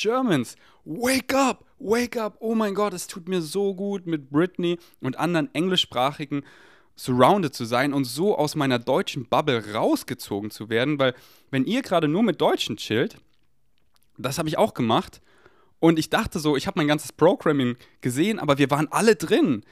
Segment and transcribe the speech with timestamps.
[0.00, 2.38] Germans, wake up, wake up.
[2.40, 6.42] Oh mein Gott, es tut mir so gut, mit Britney und anderen englischsprachigen
[6.96, 11.14] surrounded zu sein und so aus meiner deutschen Bubble rausgezogen zu werden, weil
[11.50, 13.16] wenn ihr gerade nur mit Deutschen chillt,
[14.16, 15.20] das habe ich auch gemacht
[15.80, 19.64] und ich dachte so, ich habe mein ganzes Programming gesehen, aber wir waren alle drin.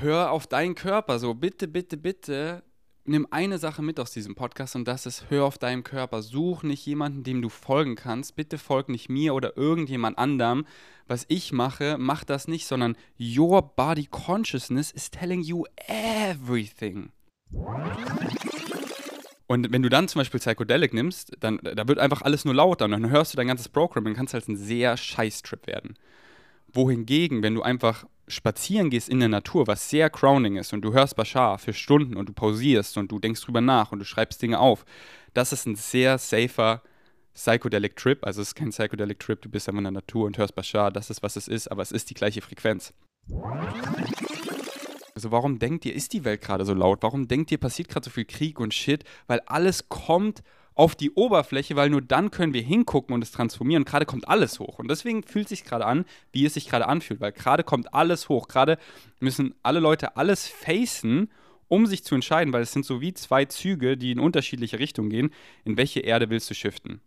[0.00, 2.62] Hör auf deinen Körper, so bitte, bitte, bitte.
[3.06, 6.22] Nimm eine Sache mit aus diesem Podcast und das ist, hör auf deinen Körper.
[6.22, 8.34] Such nicht jemanden, dem du folgen kannst.
[8.34, 10.64] Bitte folg nicht mir oder irgendjemand anderem.
[11.06, 17.10] Was ich mache, mach das nicht, sondern your body consciousness is telling you everything.
[19.48, 22.86] Und wenn du dann zum Beispiel Psychedelic nimmst, dann da wird einfach alles nur lauter
[22.86, 25.98] und dann hörst du dein ganzes Programm und kannst halt ein sehr scheiß Trip werden.
[26.72, 30.92] Wohingegen, wenn du einfach spazieren gehst in der Natur, was sehr crowning ist und du
[30.92, 34.40] hörst Bashar für Stunden und du pausierst und du denkst drüber nach und du schreibst
[34.40, 34.84] Dinge auf,
[35.34, 36.82] das ist ein sehr safer
[37.34, 38.24] Psychedelic Trip.
[38.24, 40.90] Also es ist kein Psychedelic Trip, du bist einfach in der Natur und hörst Bashar,
[40.90, 42.94] das ist, was es ist, aber es ist die gleiche Frequenz.
[45.14, 47.02] Also warum denkt ihr, ist die Welt gerade so laut?
[47.02, 49.04] Warum denkt ihr, passiert gerade so viel Krieg und Shit?
[49.26, 50.42] Weil alles kommt
[50.74, 53.84] auf die Oberfläche, weil nur dann können wir hingucken und es transformieren.
[53.84, 54.78] Gerade kommt alles hoch.
[54.78, 58.28] Und deswegen fühlt sich gerade an, wie es sich gerade anfühlt, weil gerade kommt alles
[58.28, 58.48] hoch.
[58.48, 58.78] Gerade
[59.20, 61.30] müssen alle Leute alles facen,
[61.68, 65.10] um sich zu entscheiden, weil es sind so wie zwei Züge, die in unterschiedliche Richtungen
[65.10, 65.30] gehen.
[65.64, 67.00] In welche Erde willst du shiften?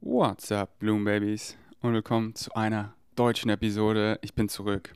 [0.00, 1.56] What's up, Bloom Babies?
[1.80, 4.18] Und willkommen zu einer deutschen Episode.
[4.22, 4.92] Ich bin zurück.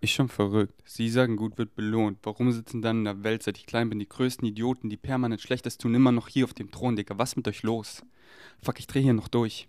[0.00, 0.82] Ist schon verrückt.
[0.84, 2.18] Sie sagen, gut wird belohnt.
[2.22, 5.40] Warum sitzen dann in der Welt, seit ich klein bin, die größten Idioten, die permanent
[5.40, 7.18] Schlechtes tun, immer noch hier auf dem Thron, Digga?
[7.18, 8.02] Was mit euch los?
[8.62, 9.66] Fuck, ich dreh hier noch durch.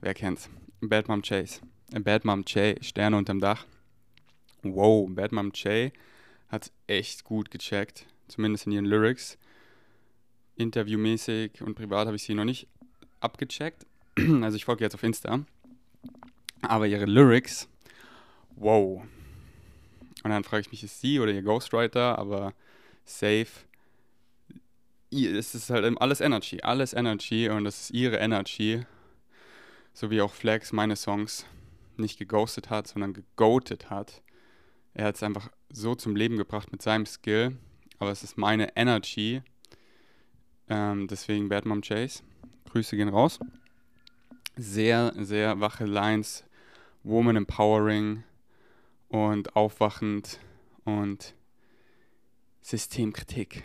[0.00, 0.50] Wer kennt's?
[0.80, 1.60] Bad Mom Chase.
[1.90, 3.64] Bad Mom Jay, Sterne unterm Dach.
[4.62, 5.92] Wow, Bad Mom Jay
[6.48, 8.06] hat's echt gut gecheckt.
[8.28, 9.38] Zumindest in ihren Lyrics.
[10.56, 12.68] Interviewmäßig und privat habe ich sie noch nicht
[13.20, 13.86] abgecheckt.
[14.42, 15.44] Also ich folge jetzt auf Insta.
[16.62, 17.68] Aber ihre Lyrics
[18.60, 19.02] wow.
[20.24, 22.54] Und dann frage ich mich, ist sie oder ihr Ghostwriter, aber
[23.04, 23.46] safe.
[25.10, 28.82] Es ist halt alles Energy, alles Energy und das ist ihre Energy.
[29.94, 31.46] So wie auch Flex meine Songs
[31.96, 34.22] nicht geghostet hat, sondern gegoatet hat.
[34.94, 37.56] Er hat es einfach so zum Leben gebracht mit seinem Skill,
[37.98, 39.42] aber es ist meine Energy.
[40.68, 42.22] Ähm, deswegen Bad Mom Chase.
[42.70, 43.38] Grüße gehen raus.
[44.56, 46.44] Sehr, sehr wache Lines,
[47.02, 48.24] Woman Empowering,
[49.08, 50.38] und aufwachend
[50.84, 51.34] und
[52.60, 53.64] Systemkritik.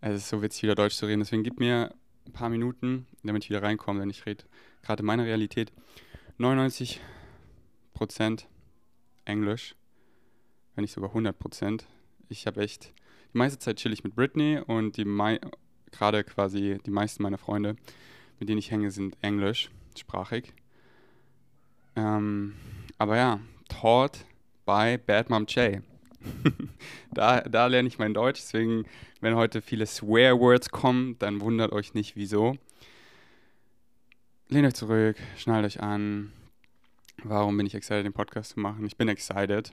[0.00, 1.20] Es ist so witzig, wieder Deutsch zu reden.
[1.20, 1.94] Deswegen gib mir
[2.26, 4.44] ein paar Minuten, damit ich wieder reinkomme, denn ich rede
[4.82, 5.72] gerade in meiner Realität
[6.38, 7.00] 99%
[9.24, 9.74] Englisch,
[10.74, 11.84] wenn nicht sogar 100%.
[12.28, 12.92] Ich habe echt,
[13.32, 15.04] die meiste Zeit chill ich mit Britney und die
[15.90, 17.76] gerade quasi die meisten meiner Freunde,
[18.38, 20.52] mit denen ich hänge, sind englischsprachig.
[21.96, 22.54] Ähm,
[22.98, 24.24] aber ja, taught
[24.64, 25.80] by Bad Mom Jay.
[27.12, 28.84] da, da lerne ich mein Deutsch, deswegen,
[29.20, 32.56] wenn heute viele Swear Words kommen, dann wundert euch nicht, wieso.
[34.48, 36.32] Lehnt euch zurück, schnallt euch an.
[37.24, 38.84] Warum bin ich excited, den Podcast zu machen?
[38.86, 39.72] Ich bin excited.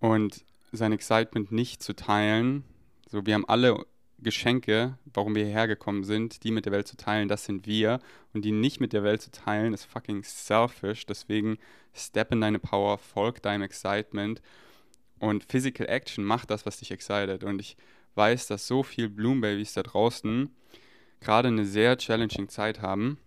[0.00, 2.64] Und sein Excitement nicht zu teilen,
[3.08, 3.84] so wir haben alle
[4.22, 8.00] Geschenke, warum wir hierher gekommen sind, die mit der Welt zu teilen, das sind wir.
[8.32, 11.06] Und die nicht mit der Welt zu teilen, ist fucking selfish.
[11.06, 11.58] Deswegen
[11.94, 14.42] step in deine Power, folg deinem Excitement.
[15.18, 17.44] Und Physical Action macht das, was dich excited.
[17.44, 17.76] Und ich
[18.14, 20.50] weiß, dass so viele Bloom Babies da draußen
[21.20, 23.18] gerade eine sehr challenging Zeit haben.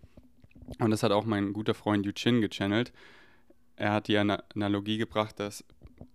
[0.80, 2.92] Und das hat auch mein guter Freund Yuchin gechannelt.
[3.76, 5.64] Er hat die Analogie gebracht, dass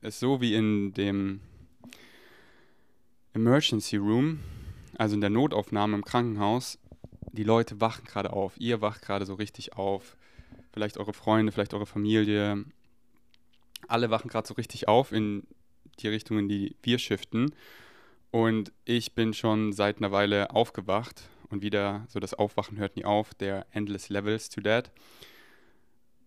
[0.00, 1.40] es so wie in dem
[3.34, 4.40] Emergency Room
[4.98, 6.78] also in der Notaufnahme im Krankenhaus,
[7.32, 10.16] die Leute wachen gerade auf, ihr wacht gerade so richtig auf,
[10.72, 12.64] vielleicht eure Freunde, vielleicht eure Familie,
[13.86, 15.46] alle wachen gerade so richtig auf in
[16.00, 17.54] die Richtung, in die wir shiften.
[18.30, 23.04] Und ich bin schon seit einer Weile aufgewacht und wieder so das Aufwachen hört nie
[23.04, 24.90] auf, der Endless Levels to That.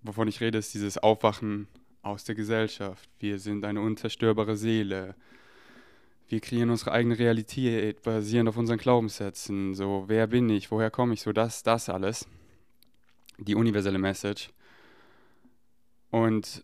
[0.01, 1.67] Wovon ich rede, ist dieses Aufwachen
[2.01, 3.09] aus der Gesellschaft.
[3.19, 5.15] Wir sind eine unzerstörbare Seele
[6.31, 9.75] wir kreieren unsere eigene Realität basierend auf unseren Glaubenssätzen.
[9.75, 12.25] So, wer bin ich, woher komme ich, so das, das alles.
[13.37, 14.49] Die universelle Message.
[16.09, 16.63] Und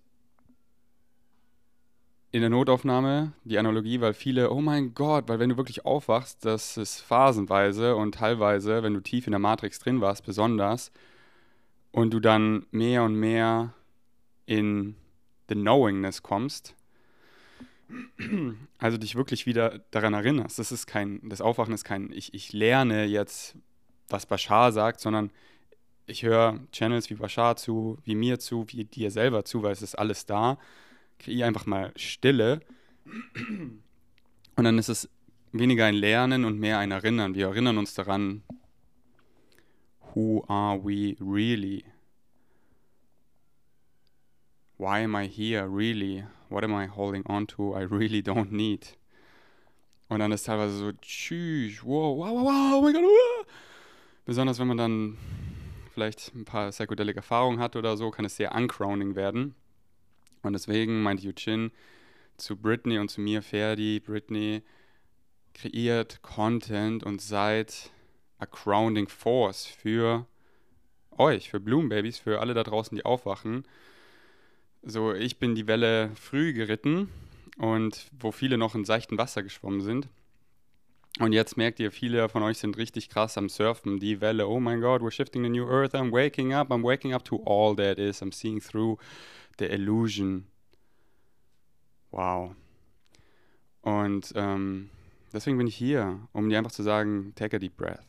[2.32, 6.46] in der Notaufnahme die Analogie, weil viele, oh mein Gott, weil wenn du wirklich aufwachst,
[6.46, 10.92] das ist phasenweise und teilweise, wenn du tief in der Matrix drin warst, besonders,
[11.92, 13.74] und du dann mehr und mehr
[14.46, 14.96] in
[15.50, 16.76] the Knowingness kommst,
[18.78, 20.60] also dich wirklich wieder daran erinnerst.
[20.60, 23.56] Das ist kein, das Aufwachen ist kein, ich, ich lerne jetzt
[24.10, 25.32] was Bashar sagt, sondern
[26.06, 29.82] ich höre Channels wie Bashar zu, wie mir zu, wie dir selber zu, weil es
[29.82, 30.58] ist alles da.
[31.20, 32.62] Kreiere einfach mal Stille.
[34.56, 35.10] Und dann ist es
[35.52, 37.36] weniger ein Lernen und mehr ein Erinnern.
[37.36, 38.44] Wir erinnern uns daran,
[40.14, 41.84] who are we really?
[44.78, 46.26] Why am I here really?
[46.50, 47.76] What am I holding on to?
[47.78, 48.98] I really don't need.
[50.10, 53.46] Und dann ist teilweise so, tschüss, wow, wow, wow, wow, oh mein Gott, wow.
[54.26, 55.18] Besonders wenn man dann
[55.94, 59.56] vielleicht ein paar psychedelic Erfahrungen hat oder so, kann es sehr uncrowning werden.
[60.44, 61.72] Und deswegen meint Yuchin
[62.38, 64.64] zu Britney und zu mir, Ferdi, Britney,
[65.54, 67.92] kreiert Content und seid
[68.38, 70.28] a crowning force für
[71.18, 73.64] euch, für Bloom Babies, für alle da draußen, die aufwachen.
[74.90, 77.10] So, ich bin die Welle früh geritten
[77.58, 80.08] und wo viele noch in seichtem Wasser geschwommen sind.
[81.20, 84.00] Und jetzt merkt ihr, viele von euch sind richtig krass am Surfen.
[84.00, 87.14] Die Welle, oh mein Gott, we're shifting the new earth, I'm waking up, I'm waking
[87.14, 88.98] up to all that is, I'm seeing through
[89.60, 90.48] the illusion.
[92.12, 92.56] Wow.
[93.82, 94.90] Und ähm,
[95.34, 98.06] deswegen bin ich hier, um dir einfach zu sagen, take a deep breath.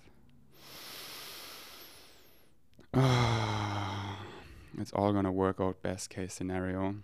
[4.81, 6.95] It's all gonna work out, best case scenario.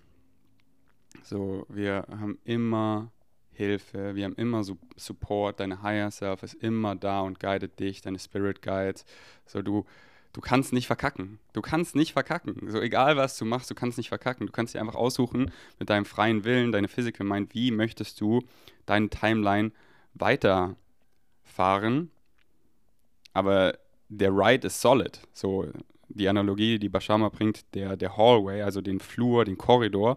[1.23, 3.11] So, wir haben immer
[3.53, 8.01] Hilfe, wir haben immer so Support, deine Higher Self ist immer da und guidet dich,
[8.01, 9.05] deine Spirit Guides.
[9.47, 9.85] So, du,
[10.33, 11.39] du kannst nicht verkacken.
[11.53, 12.69] Du kannst nicht verkacken.
[12.71, 14.47] So, egal was du machst, du kannst nicht verkacken.
[14.47, 18.41] Du kannst dir einfach aussuchen mit deinem freien Willen, deine Physical Mind, wie möchtest du
[18.87, 19.71] deine Timeline
[20.15, 22.11] weiterfahren.
[23.33, 23.79] Aber
[24.09, 25.21] der Ride ist solid.
[25.33, 25.69] So,
[26.09, 30.17] die Analogie, die Bashama bringt, der, der Hallway, also den Flur, den Korridor,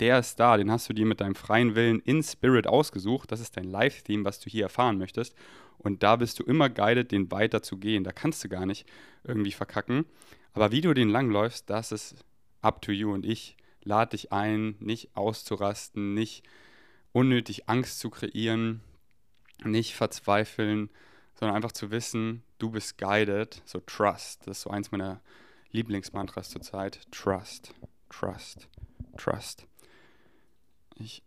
[0.00, 3.32] der ist da, den hast du dir mit deinem freien Willen in Spirit ausgesucht.
[3.32, 5.34] Das ist dein Live-Theme, was du hier erfahren möchtest.
[5.78, 8.04] Und da bist du immer guided, den weiter zu gehen.
[8.04, 8.86] Da kannst du gar nicht
[9.24, 10.04] irgendwie verkacken.
[10.52, 12.24] Aber wie du den langläufst, das ist
[12.60, 13.12] up to you.
[13.12, 16.44] Und ich lade dich ein, nicht auszurasten, nicht
[17.12, 18.80] unnötig Angst zu kreieren,
[19.64, 20.90] nicht verzweifeln,
[21.34, 23.62] sondern einfach zu wissen, du bist guided.
[23.64, 24.46] So trust.
[24.46, 25.20] Das ist so eins meiner
[25.70, 27.00] Lieblingsmantras zurzeit.
[27.10, 27.74] Trust,
[28.08, 28.68] trust,
[29.16, 29.66] trust.
[30.96, 31.22] Ich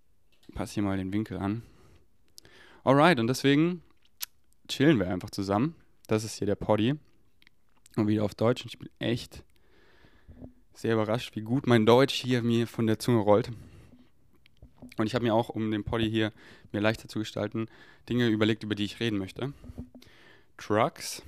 [0.53, 1.63] passe hier mal den Winkel an.
[2.83, 3.83] Alright, und deswegen
[4.67, 5.75] chillen wir einfach zusammen.
[6.07, 6.95] Das ist hier der Poddy.
[7.95, 8.63] Und wieder auf Deutsch.
[8.63, 9.43] Und ich bin echt
[10.73, 13.51] sehr überrascht, wie gut mein Deutsch hier mir von der Zunge rollt.
[14.97, 16.33] Und ich habe mir auch, um den Poddy hier
[16.71, 17.67] mir leichter zu gestalten,
[18.09, 19.53] Dinge überlegt, über die ich reden möchte.
[20.61, 21.23] Trucks,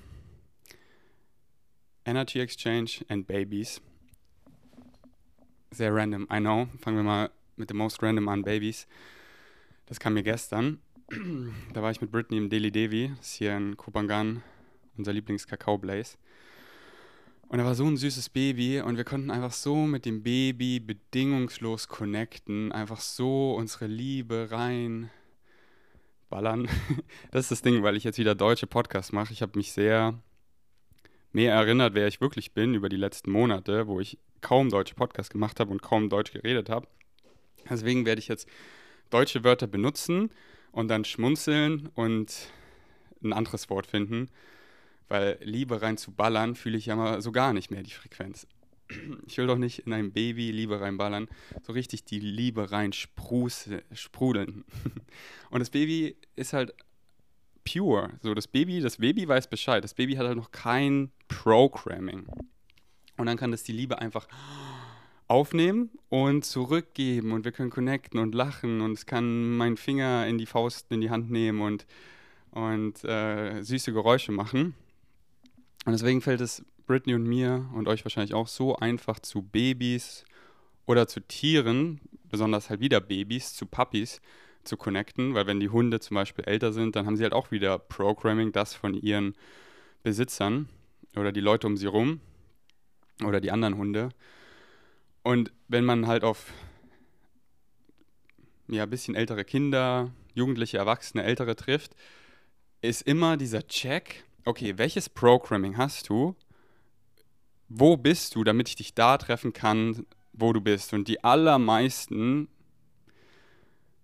[2.06, 3.82] Energy Exchange and Babies.
[5.72, 6.68] Sehr random, I know.
[6.80, 8.86] Fangen wir mal mit dem Most Random an, Babies.
[9.88, 10.80] Das kam mir gestern.
[11.74, 14.44] da war ich mit Britney im Delhi Devi, das ist hier in Kupangan,
[14.98, 16.18] unser Lieblings-Kakao-Blaze.
[17.48, 20.80] Und er war so ein süßes Baby und wir konnten einfach so mit dem Baby
[20.80, 25.10] bedingungslos connecten, einfach so unsere Liebe rein
[26.34, 26.68] ballern.
[27.32, 29.34] Das ist das Ding, weil ich jetzt wieder deutsche Podcasts mache.
[29.34, 30.20] Ich habe mich sehr
[31.32, 35.32] mehr erinnert, wer ich wirklich bin über die letzten Monate, wo ich kaum deutsche Podcasts
[35.32, 36.88] gemacht habe und kaum Deutsch geredet habe.
[37.70, 38.48] Deswegen werde ich jetzt
[39.10, 40.32] deutsche Wörter benutzen
[40.72, 42.50] und dann schmunzeln und
[43.24, 44.30] ein anderes Wort finden,
[45.08, 48.48] weil Liebe rein zu ballern fühle ich ja mal so gar nicht mehr die Frequenz.
[49.26, 51.28] Ich will doch nicht in ein Baby Liebe reinballern,
[51.62, 54.64] so richtig die Liebe rein sprudeln.
[55.50, 56.74] Und das Baby ist halt
[57.66, 58.12] pure.
[58.22, 59.84] So das Baby, das Baby weiß Bescheid.
[59.84, 62.28] Das Baby hat halt noch kein Programming.
[63.18, 64.28] Und dann kann das die Liebe einfach
[65.28, 70.38] aufnehmen und zurückgeben und wir können connecten und lachen und es kann meinen Finger in
[70.38, 71.86] die Faust in die Hand nehmen und,
[72.52, 74.76] und äh, süße Geräusche machen.
[75.86, 80.26] Und deswegen fällt es Britney und mir und euch wahrscheinlich auch so einfach zu Babys
[80.86, 84.22] oder zu Tieren, besonders halt wieder Babys, zu Puppies
[84.64, 87.52] zu connecten, weil wenn die Hunde zum Beispiel älter sind, dann haben sie halt auch
[87.52, 89.36] wieder Programming, das von ihren
[90.04, 90.70] Besitzern
[91.16, 92.22] oder die Leute um sie rum
[93.24, 94.10] oder die anderen Hunde.
[95.22, 96.52] Und wenn man halt auf
[98.68, 101.96] ja, ein bisschen ältere Kinder, Jugendliche, Erwachsene, Ältere trifft,
[102.82, 106.36] ist immer dieser Check, okay, welches Programming hast du?
[107.76, 110.94] Wo bist du, damit ich dich da treffen kann, wo du bist?
[110.94, 112.48] Und die allermeisten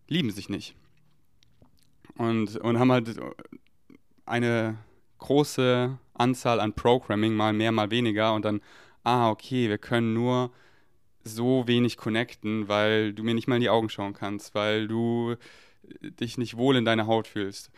[0.08, 0.74] lieben sich nicht.
[2.16, 3.16] Und, und haben halt
[4.26, 4.78] eine
[5.20, 8.34] große Anzahl an Programming, mal mehr, mal weniger.
[8.34, 8.62] Und dann,
[9.04, 10.52] ah, okay, wir können nur
[11.24, 15.36] so wenig connecten, weil du mir nicht mal in die Augen schauen kannst, weil du
[16.02, 17.70] dich nicht wohl in deiner Haut fühlst.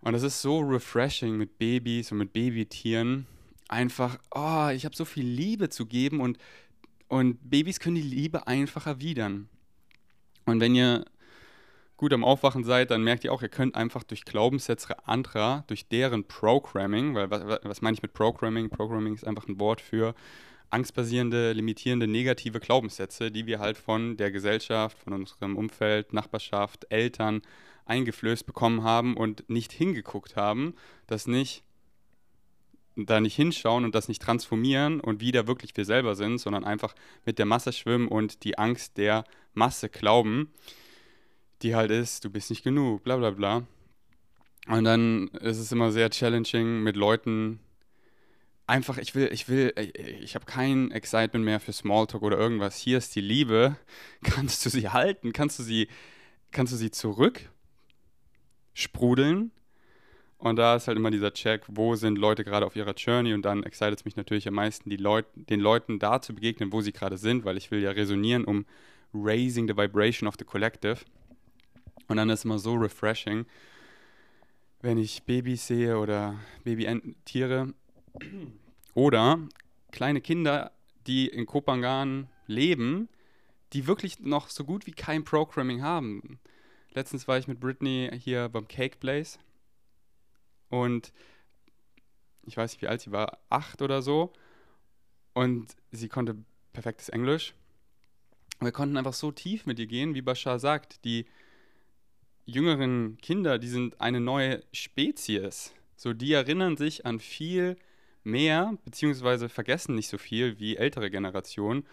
[0.00, 3.26] Und das ist so refreshing mit Babys und mit Babytieren.
[3.68, 6.38] Einfach, oh, ich habe so viel Liebe zu geben und,
[7.08, 9.48] und Babys können die Liebe einfach erwidern.
[10.44, 11.04] Und wenn ihr
[11.96, 15.88] gut am Aufwachen seid, dann merkt ihr auch, ihr könnt einfach durch Glaubenssätze anderer, durch
[15.88, 18.70] deren Programming, weil was, was meine ich mit Programming?
[18.70, 20.14] Programming ist einfach ein Wort für
[20.70, 27.42] angstbasierende, limitierende, negative Glaubenssätze, die wir halt von der Gesellschaft, von unserem Umfeld, Nachbarschaft, Eltern
[27.86, 30.74] eingeflößt bekommen haben und nicht hingeguckt haben,
[31.06, 31.62] das nicht
[32.96, 36.94] da nicht hinschauen und das nicht transformieren und wieder wirklich wir selber sind, sondern einfach
[37.24, 40.52] mit der Masse schwimmen und die Angst der Masse glauben,
[41.62, 43.66] die halt ist, du bist nicht genug, bla bla bla.
[44.68, 47.60] Und dann ist es immer sehr challenging mit Leuten,
[48.66, 49.72] einfach, ich will, ich will,
[50.20, 52.76] ich habe kein Excitement mehr für Smalltalk oder irgendwas.
[52.76, 53.76] Hier ist die Liebe.
[54.22, 55.32] Kannst du sie halten?
[55.32, 55.88] Kannst du sie,
[56.50, 57.50] kannst du sie zurück
[58.74, 59.52] sprudeln?
[60.38, 63.42] Und da ist halt immer dieser Check, wo sind Leute gerade auf ihrer Journey und
[63.42, 66.82] dann excited es mich natürlich am meisten, die Leut den Leuten da zu begegnen, wo
[66.82, 68.66] sie gerade sind, weil ich will ja resonieren, um
[69.14, 70.98] raising the vibration of the collective.
[72.08, 73.46] Und dann ist es immer so refreshing,
[74.82, 77.72] wenn ich Babys sehe oder Babytiere
[78.94, 79.38] oder
[79.90, 80.72] kleine Kinder,
[81.06, 83.08] die in Kopangan leben,
[83.72, 86.38] die wirklich noch so gut wie kein Programming haben.
[86.92, 89.38] Letztens war ich mit Britney hier beim Cake Place
[90.68, 91.12] und
[92.46, 94.32] ich weiß nicht, wie alt sie war, acht oder so.
[95.34, 96.36] Und sie konnte
[96.72, 97.54] perfektes Englisch.
[98.60, 101.04] wir konnten einfach so tief mit ihr gehen, wie Bashar sagt.
[101.04, 101.26] Die
[102.46, 105.74] jüngeren Kinder, die sind eine neue Spezies.
[105.96, 107.76] So, die erinnern sich an viel
[108.22, 111.84] mehr, beziehungsweise vergessen nicht so viel wie ältere Generationen.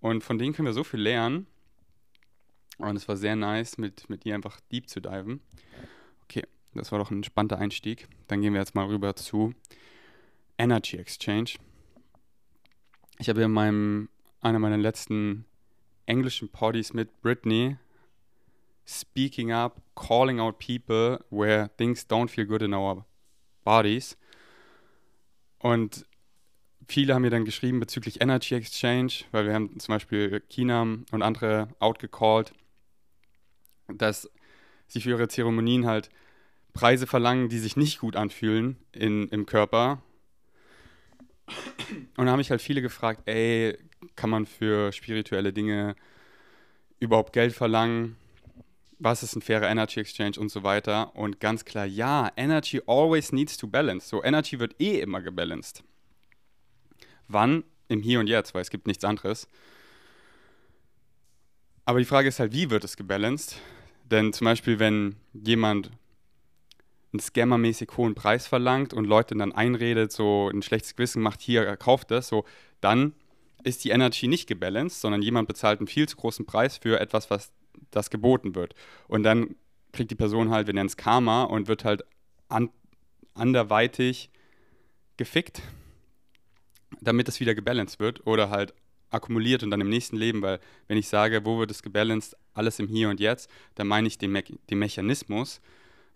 [0.00, 1.46] Und von denen können wir so viel lernen.
[2.78, 5.40] Und es war sehr nice, mit, mit ihr einfach deep zu diven.
[6.78, 8.08] Das war doch ein spannender Einstieg.
[8.28, 9.52] Dann gehen wir jetzt mal rüber zu
[10.58, 11.54] Energy Exchange.
[13.18, 14.08] Ich habe in meinem,
[14.40, 15.44] einer meiner letzten
[16.06, 17.76] englischen Poddies mit Britney
[18.86, 23.04] speaking up, calling out people where things don't feel good in our
[23.64, 24.16] bodies.
[25.58, 26.06] Und
[26.86, 31.22] viele haben mir dann geschrieben bezüglich Energy Exchange, weil wir haben zum Beispiel China und
[31.22, 32.52] andere outgecallt,
[33.88, 34.30] dass
[34.86, 36.08] sie für ihre Zeremonien halt
[36.78, 40.00] Preise verlangen, die sich nicht gut anfühlen in, im Körper.
[42.16, 43.76] Und da haben mich halt viele gefragt, ey,
[44.14, 45.96] kann man für spirituelle Dinge
[47.00, 48.16] überhaupt Geld verlangen?
[49.00, 51.16] Was ist ein fairer Energy Exchange und so weiter?
[51.16, 54.08] Und ganz klar, ja, Energy always needs to balance.
[54.08, 55.82] So, Energy wird eh immer gebalanced.
[57.26, 57.64] Wann?
[57.88, 59.48] Im Hier und Jetzt, weil es gibt nichts anderes.
[61.84, 63.58] Aber die Frage ist halt, wie wird es gebalanced?
[64.04, 65.90] Denn zum Beispiel, wenn jemand
[67.12, 71.76] einen scammermäßig hohen Preis verlangt und Leute dann einredet, so ein schlechtes Gewissen macht, hier,
[71.76, 72.44] kauft das, so,
[72.80, 73.14] dann
[73.64, 77.30] ist die Energy nicht gebalanced, sondern jemand bezahlt einen viel zu großen Preis für etwas,
[77.30, 77.50] was
[77.90, 78.74] das geboten wird.
[79.08, 79.56] Und dann
[79.92, 82.04] kriegt die Person halt, wir nennen es Karma, und wird halt
[82.48, 82.70] an,
[83.34, 84.30] anderweitig
[85.16, 85.62] gefickt,
[87.00, 88.74] damit es wieder gebalanced wird oder halt
[89.10, 92.78] akkumuliert und dann im nächsten Leben, weil wenn ich sage, wo wird es gebalanced, alles
[92.78, 95.60] im Hier und Jetzt, dann meine ich den, Me den Mechanismus,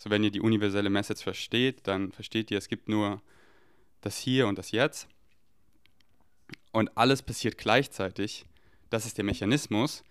[0.02, 3.22] so, wenn ihr die universelle Message versteht, dann versteht ihr, es gibt nur
[4.00, 5.06] das Hier und das Jetzt.
[6.72, 8.44] Und alles passiert gleichzeitig.
[8.90, 10.02] Das ist der Mechanismus.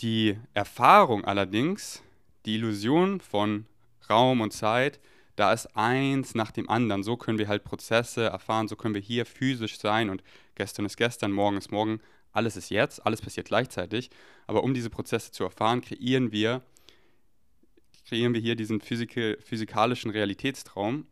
[0.00, 2.02] Die Erfahrung allerdings,
[2.46, 3.66] die Illusion von
[4.08, 5.00] Raum und Zeit,
[5.36, 7.02] da ist eins nach dem anderen.
[7.02, 10.22] So können wir halt Prozesse erfahren, so können wir hier physisch sein und
[10.54, 12.00] gestern ist gestern, morgen ist morgen.
[12.32, 14.08] Alles ist jetzt, alles passiert gleichzeitig.
[14.46, 16.62] Aber um diese Prozesse zu erfahren, kreieren wir
[18.08, 21.06] kreieren wir hier diesen Physik physikalischen Realitätstraum.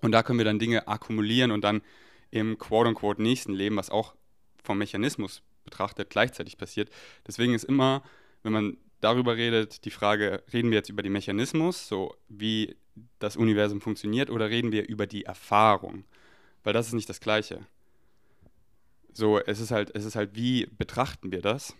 [0.00, 1.82] Und da können wir dann Dinge akkumulieren und dann
[2.30, 4.16] im quote-unquote nächsten Leben, was auch
[4.62, 6.90] vom Mechanismus betrachtet gleichzeitig passiert.
[7.26, 8.02] Deswegen ist immer,
[8.42, 12.76] wenn man darüber redet, die Frage, reden wir jetzt über den Mechanismus, so wie
[13.18, 16.04] das Universum funktioniert, oder reden wir über die Erfahrung?
[16.64, 17.66] Weil das ist nicht das Gleiche.
[19.12, 21.74] So, es ist halt, es ist halt, wie betrachten wir das?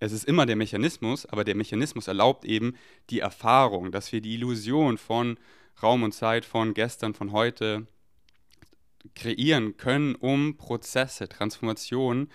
[0.00, 2.74] Es ist immer der Mechanismus, aber der Mechanismus erlaubt eben
[3.10, 5.38] die Erfahrung, dass wir die Illusion von
[5.82, 7.86] Raum und Zeit, von gestern, von heute
[9.14, 12.30] kreieren können, um Prozesse, Transformationen,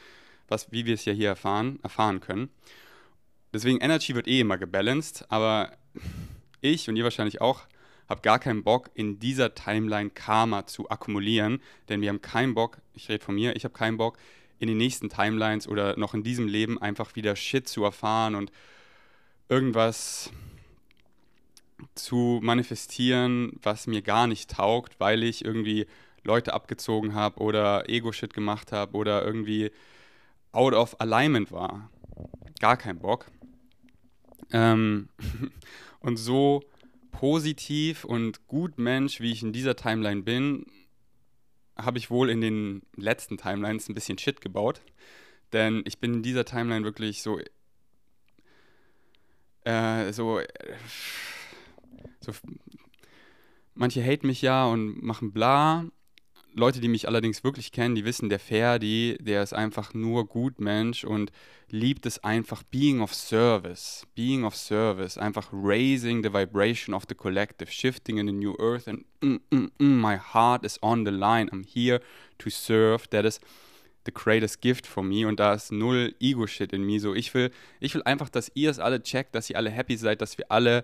[0.48, 2.50] was, wie wir es ja hier erfahren, erfahren können.
[3.53, 5.72] Deswegen Energy wird eh immer gebalanced, aber
[6.62, 7.62] ich und ihr wahrscheinlich auch
[8.10, 12.79] habe gar keinen Bock, in dieser Timeline Karma zu akkumulieren, denn wir haben keinen Bock,
[12.93, 14.17] ich rede von mir, ich habe keinen Bock,
[14.63, 18.51] in den nächsten Timelines oder noch in diesem Leben einfach wieder Shit zu erfahren und
[19.50, 20.32] irgendwas
[21.96, 25.86] zu manifestieren, was mir gar nicht taugt, weil ich irgendwie
[26.24, 29.72] Leute abgezogen habe oder Ego-Shit gemacht habe oder irgendwie
[30.53, 31.89] out of alignment war.
[32.62, 33.27] Gar kein Bock.
[34.51, 35.10] Ähm,
[36.00, 36.63] und so
[37.12, 40.65] positiv und gut Mensch, wie ich in dieser Timeline bin,
[41.77, 44.82] habe ich wohl in den letzten Timelines ein bisschen Shit gebaut.
[45.51, 47.39] Denn ich bin in dieser Timeline wirklich so.
[49.63, 50.42] Äh, so.
[52.20, 52.32] so
[53.75, 55.86] manche haten mich ja und machen bla.
[56.55, 60.60] Leute, die mich allerdings wirklich kennen, die wissen, der Ferdi, der ist einfach nur gut
[60.60, 61.31] Mensch und
[61.69, 67.15] liebt es einfach being of service, being of service, einfach raising the vibration of the
[67.15, 71.12] collective, shifting in the new earth and mm, mm, mm, my heart is on the
[71.12, 72.00] line, I'm here
[72.38, 73.39] to serve, that is
[74.05, 77.50] the greatest gift for me und da ist null Ego-Shit in mir, so ich will,
[77.79, 80.51] ich will einfach, dass ihr es alle checkt, dass ihr alle happy seid, dass wir
[80.51, 80.83] alle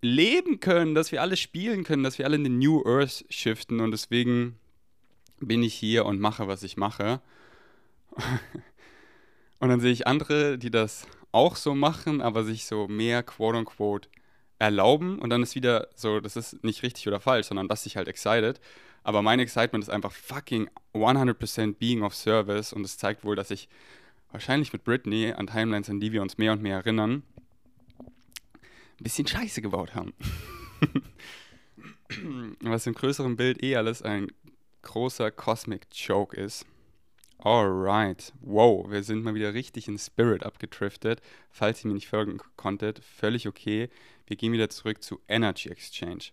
[0.00, 3.80] leben können, dass wir alle spielen können, dass wir alle in den New Earth shiften
[3.80, 4.58] und deswegen
[5.40, 7.20] bin ich hier und mache, was ich mache.
[9.60, 13.58] und dann sehe ich andere, die das auch so machen, aber sich so mehr quote
[13.58, 14.08] unquote
[14.58, 17.96] erlauben und dann ist wieder so, das ist nicht richtig oder falsch, sondern das sich
[17.96, 18.60] halt excited.
[19.04, 23.50] Aber mein Excitement ist einfach fucking 100% being of service und es zeigt wohl, dass
[23.50, 23.68] ich
[24.32, 27.22] wahrscheinlich mit Britney an Timelines, an die wir uns mehr und mehr erinnern,
[29.00, 30.12] ein bisschen Scheiße gebaut haben.
[32.60, 34.28] Was im größeren Bild eh alles ein
[34.82, 36.66] großer Cosmic Joke ist.
[37.38, 41.20] Alright, wow, wir sind mal wieder richtig in Spirit abgedriftet.
[41.50, 43.90] Falls ihr mir nicht folgen konntet, völlig okay.
[44.26, 46.30] Wir gehen wieder zurück zu Energy Exchange.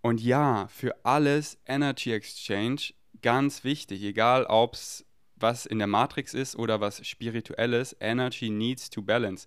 [0.00, 6.34] Und ja, für alles Energy Exchange ganz wichtig, egal ob es was in der Matrix
[6.34, 9.46] ist oder was spirituelles, Energy needs to balance.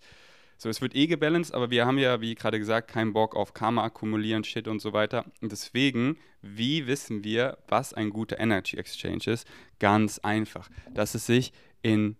[0.61, 3.55] So, es wird eh gebalanced, aber wir haben ja, wie gerade gesagt, keinen Bock auf
[3.55, 5.25] Karma akkumulieren, Shit und so weiter.
[5.41, 9.47] Und deswegen, wie wissen wir, was ein guter Energy Exchange ist?
[9.79, 12.15] Ganz einfach, dass es sich in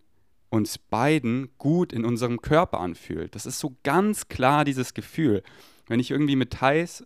[0.49, 3.35] uns beiden gut in unserem Körper anfühlt.
[3.35, 5.43] Das ist so ganz klar dieses Gefühl.
[5.85, 7.05] Wenn ich irgendwie mit Thais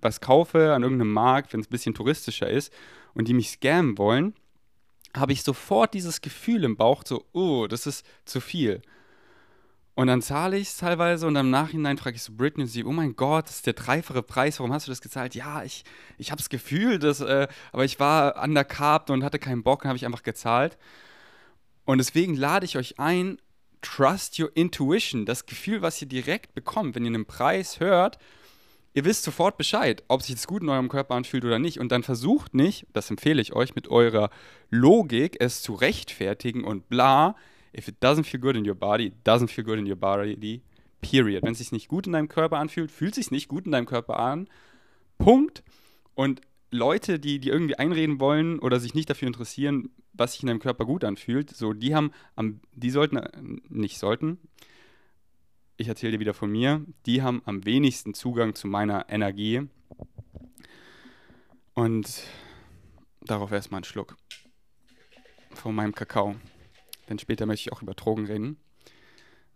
[0.00, 2.72] was kaufe an irgendeinem Markt, wenn es ein bisschen touristischer ist
[3.14, 4.34] und die mich scammen wollen,
[5.16, 8.82] habe ich sofort dieses Gefühl im Bauch, so, oh, das ist zu viel.
[9.96, 12.84] Und dann zahle ich es teilweise und im Nachhinein frage ich so Britney und sie,
[12.84, 15.34] oh mein Gott, das ist der dreifache Preis, warum hast du das gezahlt?
[15.34, 15.84] Ja, ich,
[16.18, 19.96] ich habe das Gefühl, äh, aber ich war undercarbt und hatte keinen Bock und habe
[19.96, 20.76] ich einfach gezahlt.
[21.86, 23.38] Und deswegen lade ich euch ein,
[23.80, 28.18] trust your intuition, das Gefühl, was ihr direkt bekommt, wenn ihr einen Preis hört,
[28.92, 31.80] ihr wisst sofort Bescheid, ob sich das gut in eurem Körper anfühlt oder nicht.
[31.80, 34.28] Und dann versucht nicht, das empfehle ich euch, mit eurer
[34.68, 37.34] Logik es zu rechtfertigen und bla,
[37.76, 40.62] If it doesn't feel good in your body, it doesn't feel good in your body,
[41.00, 41.42] period.
[41.42, 43.72] Wenn es sich nicht gut in deinem Körper anfühlt, fühlt es sich nicht gut in
[43.72, 44.48] deinem Körper an.
[45.18, 45.62] Punkt.
[46.14, 50.48] Und Leute, die, die irgendwie einreden wollen oder sich nicht dafür interessieren, was sich in
[50.48, 53.30] deinem Körper gut anfühlt, so, die haben am, die sollten, äh,
[53.68, 54.38] nicht sollten,
[55.76, 59.68] ich erzähle dir wieder von mir, die haben am wenigsten Zugang zu meiner Energie.
[61.74, 62.22] Und
[63.20, 64.16] darauf erstmal einen Schluck
[65.52, 66.36] von meinem Kakao.
[67.08, 68.56] Denn später möchte ich auch über Drogen reden.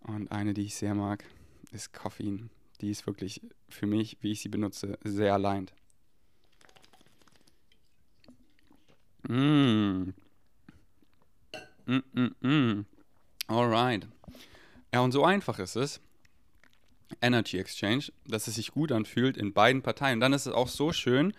[0.01, 1.25] Und eine, die ich sehr mag,
[1.73, 2.51] ist Koffein.
[2.81, 5.75] Die ist wirklich für mich, wie ich sie benutze, sehr aligned.
[9.29, 10.13] Mm.
[11.87, 12.87] Mm, mm, mm.
[13.49, 14.09] Alright.
[14.93, 16.01] Ja, und so einfach ist es.
[17.21, 20.15] Energy Exchange, dass es sich gut anfühlt in beiden Parteien.
[20.15, 21.35] Und dann ist es auch so schön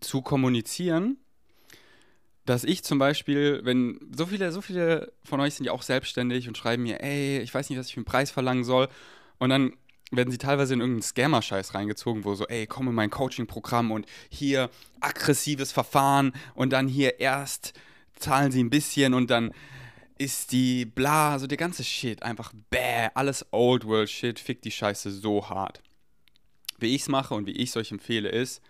[0.00, 1.18] zu kommunizieren,
[2.48, 6.48] dass ich zum Beispiel, wenn so viele, so viele von euch sind ja auch selbstständig
[6.48, 8.88] und schreiben mir, ey, ich weiß nicht, was ich für einen Preis verlangen soll.
[9.38, 9.74] Und dann
[10.10, 14.06] werden sie teilweise in irgendeinen Scammer-Scheiß reingezogen, wo so, ey, komm in mein Coaching-Programm und
[14.30, 17.74] hier aggressives Verfahren und dann hier erst
[18.16, 19.52] zahlen sie ein bisschen und dann
[20.16, 24.70] ist die bla, so der ganze Shit, einfach bäh, alles Old World Shit, fickt die
[24.70, 25.82] Scheiße so hart.
[26.78, 28.62] Wie ich es mache und wie ich es euch empfehle, ist,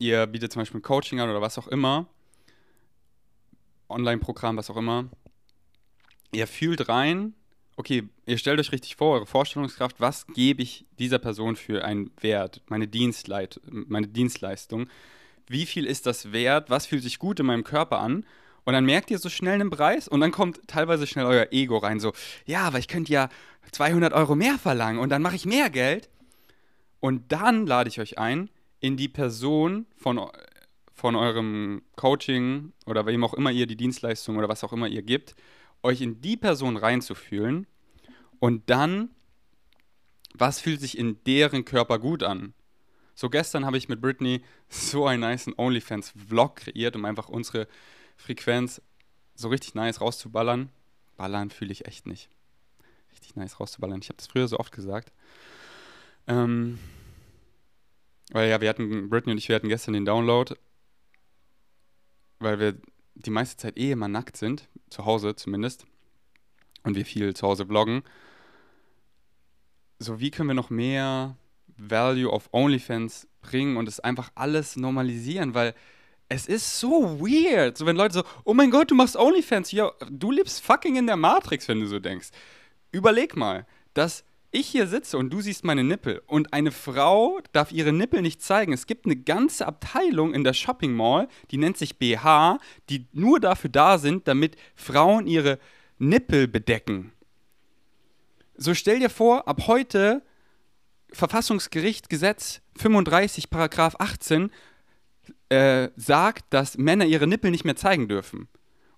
[0.00, 2.08] ihr bietet zum Beispiel Coaching an oder was auch immer
[3.92, 5.08] Online-Programm, was auch immer.
[6.32, 7.34] Ihr fühlt rein,
[7.76, 12.10] okay, ihr stellt euch richtig vor, eure Vorstellungskraft, was gebe ich dieser Person für einen
[12.20, 14.88] Wert, meine, Dienstleit meine Dienstleistung,
[15.46, 18.24] wie viel ist das wert, was fühlt sich gut in meinem Körper an?
[18.64, 21.78] Und dann merkt ihr so schnell einen Preis und dann kommt teilweise schnell euer Ego
[21.78, 22.12] rein, so,
[22.46, 23.28] ja, aber ich könnte ja
[23.72, 26.08] 200 Euro mehr verlangen und dann mache ich mehr Geld.
[27.00, 30.20] Und dann lade ich euch ein, in die Person von
[31.02, 35.02] von eurem Coaching oder wem auch immer ihr die Dienstleistung oder was auch immer ihr
[35.02, 35.34] gibt,
[35.82, 37.66] euch in die Person reinzufühlen
[38.38, 39.10] und dann
[40.32, 42.54] was fühlt sich in deren Körper gut an?
[43.16, 47.66] So gestern habe ich mit Britney so einen nice OnlyFans-Vlog kreiert, um einfach unsere
[48.16, 48.80] Frequenz
[49.34, 50.70] so richtig nice rauszuballern.
[51.16, 52.30] Ballern fühle ich echt nicht.
[53.10, 54.00] Richtig nice rauszuballern.
[54.00, 55.12] Ich habe das früher so oft gesagt.
[56.28, 56.78] Ähm,
[58.30, 60.54] weil ja, wir hatten, Britney und ich, wir hatten gestern den Download,
[62.42, 62.76] weil wir
[63.14, 65.86] die meiste Zeit eh immer nackt sind, zu Hause zumindest,
[66.84, 68.02] und wir viel zu Hause vloggen.
[69.98, 71.36] So, wie können wir noch mehr
[71.76, 75.74] Value auf OnlyFans bringen und es einfach alles normalisieren, weil
[76.28, 77.76] es ist so weird.
[77.76, 81.06] So, wenn Leute so, oh mein Gott, du machst OnlyFans, ja, du lebst fucking in
[81.06, 82.28] der Matrix, wenn du so denkst.
[82.90, 87.72] Überleg mal, dass ich hier sitze und du siehst meine Nippel und eine Frau darf
[87.72, 88.72] ihre Nippel nicht zeigen.
[88.72, 93.40] Es gibt eine ganze Abteilung in der Shopping Mall, die nennt sich BH, die nur
[93.40, 95.58] dafür da sind, damit Frauen ihre
[95.98, 97.12] Nippel bedecken.
[98.54, 100.22] So stell dir vor, ab heute
[101.12, 104.50] Verfassungsgericht Gesetz 35, Paragraph 18
[105.48, 108.48] äh, sagt, dass Männer ihre Nippel nicht mehr zeigen dürfen.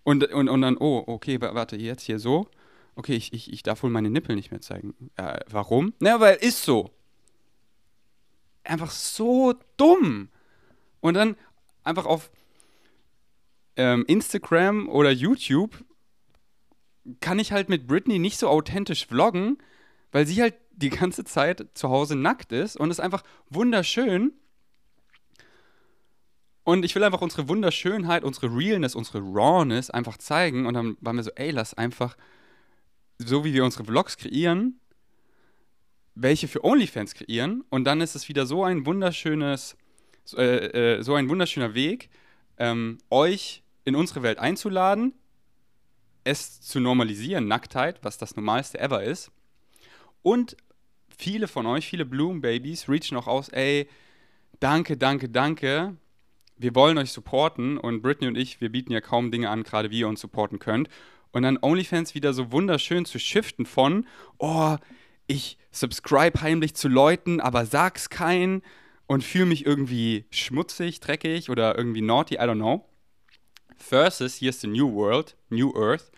[0.03, 2.49] Und, und, und dann, oh, okay, warte, jetzt hier so.
[2.96, 4.94] Okay, ich, ich, ich darf wohl meine Nippel nicht mehr zeigen.
[5.16, 5.94] Äh, warum?
[6.00, 6.90] Na, weil ist so.
[8.62, 10.28] Einfach so dumm.
[11.00, 11.37] Und dann
[11.83, 12.30] einfach auf
[13.76, 15.85] ähm, Instagram oder YouTube
[17.20, 19.59] kann ich halt mit Britney nicht so authentisch vloggen,
[20.12, 24.33] weil sie halt die ganze Zeit zu Hause nackt ist und ist einfach wunderschön.
[26.64, 30.64] Und ich will einfach unsere Wunderschönheit, unsere Realness, unsere Rawness einfach zeigen.
[30.66, 32.16] Und dann waren wir so, ey, lass einfach,
[33.18, 34.81] so wie wir unsere Vlogs kreieren,
[36.14, 37.64] welche für OnlyFans kreieren.
[37.70, 39.77] Und dann ist es wieder so ein wunderschönes,
[40.37, 42.11] äh, äh, so ein wunderschöner Weg,
[42.59, 45.14] ähm, euch in unsere Welt einzuladen,
[46.24, 49.31] es zu normalisieren, Nacktheit, was das Normalste ever ist.
[50.22, 50.57] Und
[51.16, 53.88] viele von euch, viele Bloom Babies, reachen auch aus, ey,
[54.61, 55.96] danke, danke, danke.
[56.57, 59.90] Wir wollen euch supporten und Britney und ich, wir bieten ja kaum Dinge an, gerade
[59.90, 60.88] wie ihr uns supporten könnt.
[61.35, 64.07] Und dann OnlyFans wieder so wunderschön zu shiften von,
[64.38, 64.77] oh,
[65.27, 68.62] ich subscribe heimlich zu Leuten, aber sag's keinen
[69.09, 72.88] und fühle mich irgendwie schmutzig, dreckig oder irgendwie naughty, I don't know.
[73.77, 76.12] Versus, here's the New World, New Earth.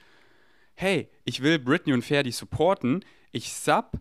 [0.74, 3.02] Hey, ich will Britney und Ferdi supporten.
[3.32, 3.98] Ich sub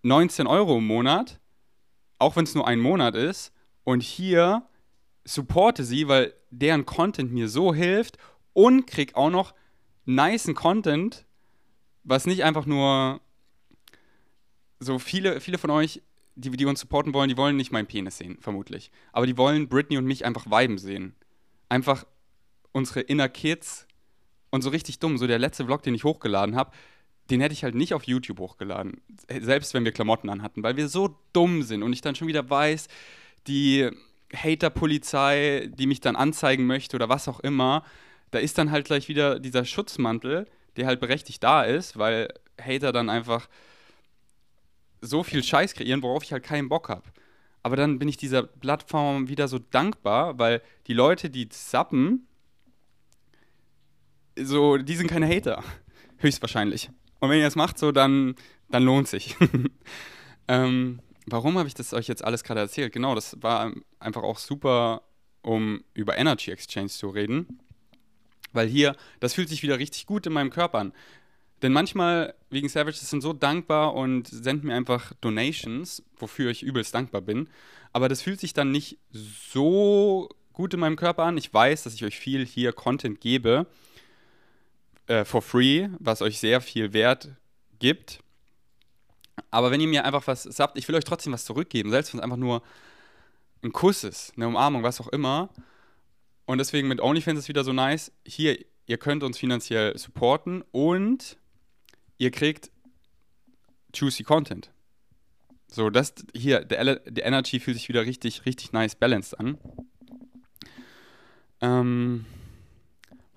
[0.00, 1.40] 19 Euro im Monat,
[2.18, 3.52] auch wenn es nur ein Monat ist.
[3.84, 4.66] Und hier
[5.24, 8.16] supporte sie, weil deren Content mir so hilft
[8.52, 9.54] und krieg auch noch
[10.04, 11.24] niceen Content,
[12.04, 13.20] was nicht einfach nur
[14.80, 16.02] so viele, viele von euch,
[16.34, 18.90] die, die uns supporten wollen, die wollen nicht meinen Penis sehen, vermutlich.
[19.12, 21.14] Aber die wollen Britney und mich einfach viben sehen.
[21.68, 22.04] Einfach
[22.72, 23.86] unsere Inner Kids
[24.50, 25.18] und so richtig dumm.
[25.18, 26.72] So der letzte Vlog, den ich hochgeladen habe,
[27.30, 29.00] den hätte ich halt nicht auf YouTube hochgeladen.
[29.28, 32.48] Selbst wenn wir Klamotten anhatten, weil wir so dumm sind und ich dann schon wieder
[32.48, 32.88] weiß,
[33.46, 33.90] die
[34.34, 37.84] Hater-Polizei, die mich dann anzeigen möchte oder was auch immer,
[38.32, 42.92] da ist dann halt gleich wieder dieser Schutzmantel, der halt berechtigt da ist, weil Hater
[42.92, 43.48] dann einfach
[45.00, 47.04] so viel Scheiß kreieren, worauf ich halt keinen Bock habe.
[47.62, 52.26] Aber dann bin ich dieser Plattform wieder so dankbar, weil die Leute, die zappen,
[54.36, 55.62] so, die sind keine Hater.
[56.18, 56.90] Höchstwahrscheinlich.
[57.20, 58.34] Und wenn ihr das macht, so, dann,
[58.70, 59.36] dann lohnt sich.
[60.48, 62.92] ähm, warum habe ich das euch jetzt alles gerade erzählt?
[62.92, 65.02] Genau, das war einfach auch super,
[65.42, 67.60] um über Energy Exchange zu reden.
[68.52, 70.92] Weil hier, das fühlt sich wieder richtig gut in meinem Körper an.
[71.62, 76.94] Denn manchmal, wegen Savages, sind so dankbar und senden mir einfach Donations, wofür ich übelst
[76.94, 77.48] dankbar bin.
[77.92, 81.36] Aber das fühlt sich dann nicht so gut in meinem Körper an.
[81.36, 83.66] Ich weiß, dass ich euch viel hier Content gebe
[85.06, 87.28] äh, for free, was euch sehr viel Wert
[87.78, 88.20] gibt.
[89.50, 92.20] Aber wenn ihr mir einfach was sagt, ich will euch trotzdem was zurückgeben, selbst wenn
[92.20, 92.62] es einfach nur
[93.62, 95.48] ein Kuss ist, eine Umarmung, was auch immer.
[96.44, 98.12] Und deswegen mit OnlyFans ist wieder so nice.
[98.26, 101.38] Hier, ihr könnt uns finanziell supporten und
[102.18, 102.70] ihr kriegt
[103.94, 104.70] juicy Content.
[105.68, 109.58] So, das hier, der, Energy fühlt sich wieder richtig, richtig nice balanced an.
[111.60, 112.26] Ähm,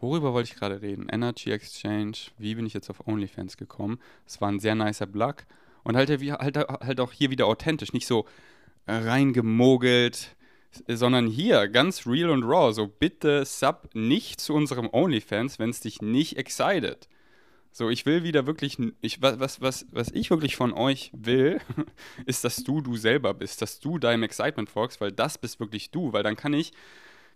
[0.06, 1.08] Worüber wollte ich gerade reden?
[1.10, 2.18] Energy Exchange.
[2.38, 4.00] Wie bin ich jetzt auf OnlyFans gekommen?
[4.28, 5.46] Es war ein sehr nicer Blog.
[5.84, 8.28] Und halt, halt, halt auch hier wieder authentisch, nicht so
[8.88, 10.36] reingemogelt,
[10.88, 12.74] sondern hier ganz real und raw.
[12.74, 17.08] So bitte sub nicht zu unserem OnlyFans, wenn es dich nicht excited.
[17.72, 21.60] So, ich will wieder wirklich, ich, was, was, was ich wirklich von euch will,
[22.26, 25.92] ist, dass du du selber bist, dass du deinem Excitement folgst, weil das bist wirklich
[25.92, 26.72] du, weil dann kann ich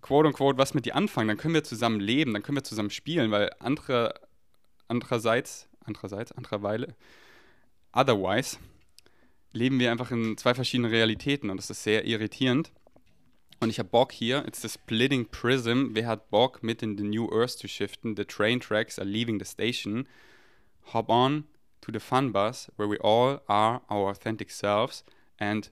[0.01, 2.89] quote unquote was mit dir anfangen, dann können wir zusammen leben, dann können wir zusammen
[2.89, 4.13] spielen, weil andere,
[4.87, 6.95] andererseits, andererseits, andererweile,
[7.91, 8.59] otherwise
[9.51, 12.71] leben wir einfach in zwei verschiedenen Realitäten und das ist sehr irritierend.
[13.61, 15.89] Und ich habe Bock hier, it's the splitting prism.
[15.93, 18.15] Wer hat Bock, mit in the new earth zu shiften?
[18.15, 20.07] The train tracks are leaving the station.
[20.93, 21.43] Hop on
[21.81, 25.03] to the fun bus where we all are our authentic selves
[25.39, 25.71] and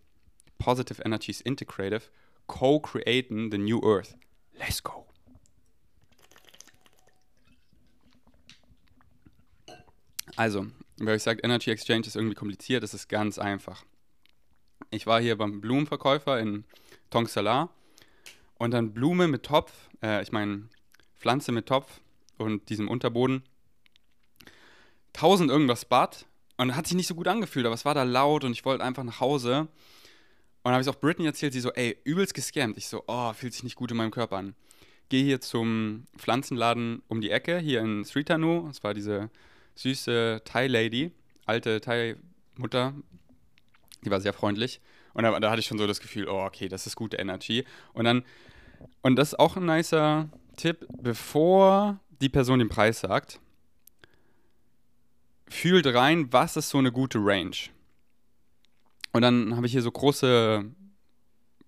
[0.59, 2.09] positive energies integrative,
[2.47, 4.17] co-creating the new earth.
[4.59, 5.05] Let's go.
[10.35, 13.83] Also, wenn ich sage, Energy Exchange ist irgendwie kompliziert, das ist ganz einfach.
[14.91, 16.65] Ich war hier beim Blumenverkäufer in
[17.09, 17.69] Tongsalar
[18.57, 20.69] und dann Blume mit Topf, äh, ich meine
[21.15, 22.01] Pflanze mit Topf
[22.37, 23.43] und diesem Unterboden.
[25.13, 26.25] 1000 irgendwas Bad
[26.57, 28.83] und hat sich nicht so gut angefühlt, aber es war da laut und ich wollte
[28.83, 29.67] einfach nach Hause.
[30.63, 32.77] Und habe ich auch Britney erzählt, sie so, ey, übelst gescammt.
[32.77, 34.53] Ich so, oh, fühlt sich nicht gut in meinem Körper an.
[35.09, 38.67] Gehe hier zum Pflanzenladen um die Ecke, hier in Sritanu.
[38.67, 39.29] Das war diese
[39.75, 41.11] süße Thai-Lady,
[41.45, 42.93] alte Thai-Mutter.
[44.03, 44.81] Die war sehr freundlich.
[45.17, 47.65] Und da, da, hatte ich schon so das Gefühl, oh, okay, das ist gute Energy.
[47.93, 48.23] Und dann,
[49.01, 53.39] und das ist auch ein nicer Tipp, bevor die Person den Preis sagt,
[55.49, 57.55] fühlt rein, was ist so eine gute Range.
[59.11, 60.65] Und dann habe ich hier so große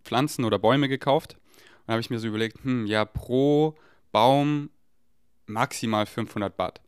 [0.03, 1.33] Pflanzen oder Bäume gekauft.
[1.33, 3.75] Und dann habe ich mir so überlegt, hm, ja, pro
[4.12, 4.69] Baum
[5.47, 6.81] maximal 500 Baht.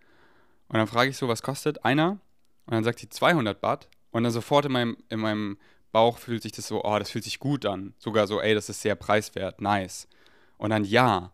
[0.68, 2.20] Und dann frage ich so, was kostet einer?
[2.68, 3.90] Und dann sagt sie 200 Baht.
[4.12, 5.58] Und dann sofort in meinem, in meinem
[5.92, 7.94] Bauch fühlt sich das so, oh, das fühlt sich gut an.
[7.98, 10.08] Sogar so, ey, das ist sehr preiswert, nice.
[10.58, 11.32] Und dann ja.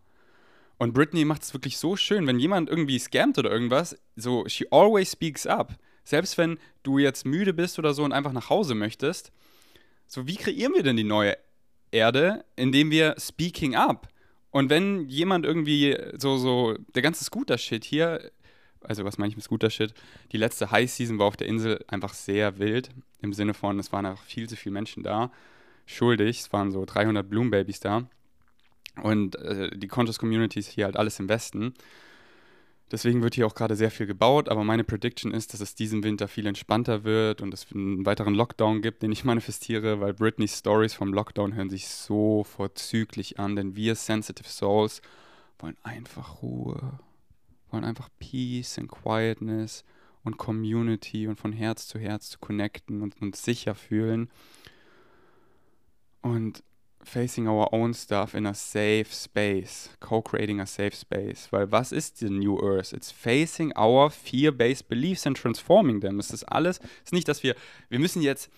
[0.78, 4.66] Und Britney macht es wirklich so schön, wenn jemand irgendwie scammt oder irgendwas, so, she
[4.70, 5.74] always speaks up.
[6.04, 9.32] Selbst wenn du jetzt müde bist oder so und einfach nach Hause möchtest,
[10.06, 11.36] so, wie kreieren wir denn die neue
[11.90, 14.08] Erde, indem wir speaking up?
[14.50, 18.30] Und wenn jemand irgendwie so, so, der ganze Scooter-Shit hier,
[18.82, 19.94] also was meine ich mit Scooter-Shit,
[20.32, 22.90] die letzte High-Season war auf der Insel einfach sehr wild.
[23.20, 25.30] Im Sinne von, es waren einfach viel zu viele Menschen da.
[25.86, 28.08] Schuldig, es waren so 300 Bloom-Babys da.
[29.02, 31.74] Und äh, die Conscious Community ist hier halt alles im Westen.
[32.90, 36.02] Deswegen wird hier auch gerade sehr viel gebaut, aber meine Prediction ist, dass es diesen
[36.02, 40.58] Winter viel entspannter wird und es einen weiteren Lockdown gibt, den ich manifestiere, weil Britneys
[40.58, 45.02] Stories vom Lockdown hören sich so vorzüglich an, denn wir Sensitive Souls
[45.58, 46.98] wollen einfach Ruhe
[47.72, 49.84] wollen einfach Peace and Quietness
[50.24, 54.30] und Community und von Herz zu Herz zu connecten und uns sicher fühlen.
[56.22, 56.62] Und
[57.04, 61.48] facing our own stuff in a safe space, co-creating a safe space.
[61.50, 62.92] Weil was ist the New Earth?
[62.92, 66.18] It's facing our fear-based beliefs and transforming them.
[66.18, 67.54] Es ist alles, es ist nicht, dass wir,
[67.88, 68.50] wir müssen jetzt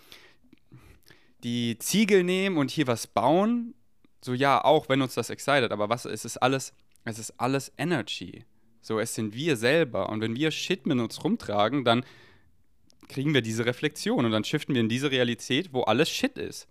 [1.44, 3.74] die Ziegel nehmen und hier was bauen.
[4.22, 7.72] So ja, auch wenn uns das excited, aber was, es ist alles, es ist alles
[7.78, 8.44] Energy.
[8.80, 10.08] So, es sind wir selber.
[10.08, 12.04] Und wenn wir Shit mit uns rumtragen, dann
[13.08, 16.68] kriegen wir diese Reflexion und dann shiften wir in diese Realität, wo alles Shit ist.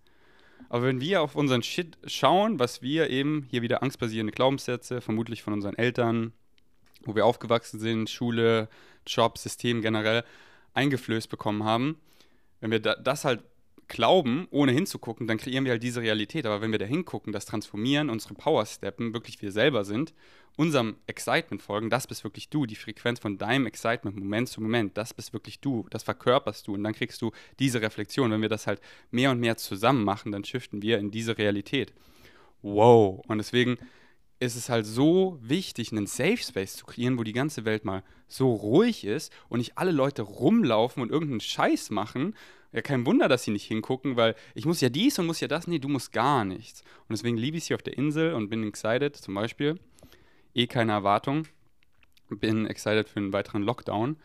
[0.69, 5.43] Aber wenn wir auf unseren Shit schauen, was wir eben, hier wieder angstbasierende Glaubenssätze, vermutlich
[5.43, 6.33] von unseren Eltern,
[7.03, 8.69] wo wir aufgewachsen sind, Schule,
[9.05, 10.23] Job, System generell,
[10.73, 11.97] eingeflößt bekommen haben,
[12.59, 13.41] wenn wir da, das halt
[13.89, 16.45] glauben, ohne hinzugucken, dann kreieren wir halt diese Realität.
[16.45, 20.13] Aber wenn wir da hingucken, das transformieren, unsere Power steppen, wirklich wir selber sind,
[20.55, 24.97] unserem Excitement folgen, das bist wirklich du, die Frequenz von deinem Excitement, Moment zu Moment,
[24.97, 28.31] das bist wirklich du, das verkörperst du und dann kriegst du diese Reflexion.
[28.31, 28.79] Wenn wir das halt
[29.11, 31.93] mehr und mehr zusammen machen, dann shiften wir in diese Realität.
[32.61, 33.21] Wow.
[33.27, 33.77] Und deswegen
[34.39, 38.03] ist es halt so wichtig, einen Safe Space zu kreieren, wo die ganze Welt mal
[38.27, 42.35] so ruhig ist und nicht alle Leute rumlaufen und irgendeinen Scheiß machen,
[42.71, 45.47] ja, kein Wunder, dass sie nicht hingucken, weil ich muss ja dies und muss ja
[45.47, 45.67] das.
[45.67, 46.81] Nee, du musst gar nichts.
[47.07, 49.79] Und deswegen liebe ich sie auf der Insel und bin excited, zum Beispiel.
[50.53, 51.47] Eh keine Erwartung.
[52.29, 54.17] Bin excited für einen weiteren Lockdown,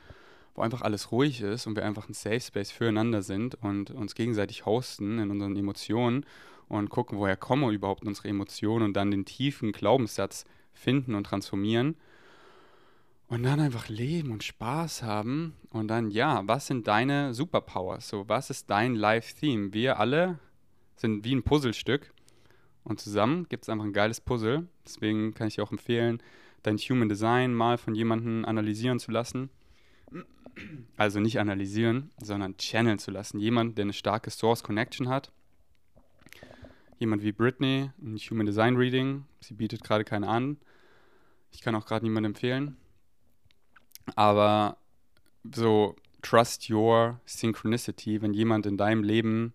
[0.55, 4.15] wo einfach alles ruhig ist und wir einfach ein Safe Space füreinander sind und uns
[4.15, 6.27] gegenseitig hosten in unseren Emotionen
[6.69, 11.97] und gucken, woher kommen überhaupt unsere Emotionen und dann den tiefen Glaubenssatz finden und transformieren
[13.35, 15.55] und dann einfach leben und Spaß haben.
[15.71, 18.09] Und dann, ja, was sind deine Superpowers?
[18.09, 19.73] So, was ist dein Life-Theme?
[19.73, 20.39] Wir alle
[20.95, 22.13] sind wie ein Puzzlestück.
[22.85, 24.69] Und zusammen gibt es einfach ein geiles Puzzle.
[24.85, 26.23] Deswegen kann ich dir auch empfehlen,
[26.63, 29.51] dein Human Design mal von jemandem analysieren zu lassen.
[30.97, 33.41] Also nicht analysieren, sondern channeln zu lassen.
[33.41, 35.33] Jemand, der eine starke Source Connection hat.
[37.01, 39.25] Jemand wie Britney, ein Human Design Reading.
[39.41, 40.59] Sie bietet gerade keine an.
[41.51, 42.77] Ich kann auch gerade niemandem empfehlen.
[44.17, 44.77] Aber
[45.55, 49.53] so trust your synchronicity, wenn jemand in deinem Leben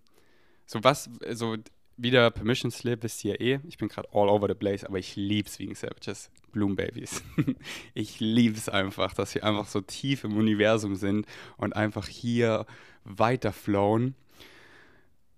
[0.66, 1.58] so was, so
[1.98, 3.60] wieder Permission Slip wisst ihr eh.
[3.68, 6.30] Ich bin gerade all over the place, aber ich lieb's wegen Savages.
[6.52, 7.24] Bloombabies.
[7.94, 11.26] ich liebe es einfach, dass wir einfach so tief im Universum sind
[11.58, 12.66] und einfach hier
[13.04, 14.16] weiterflowen.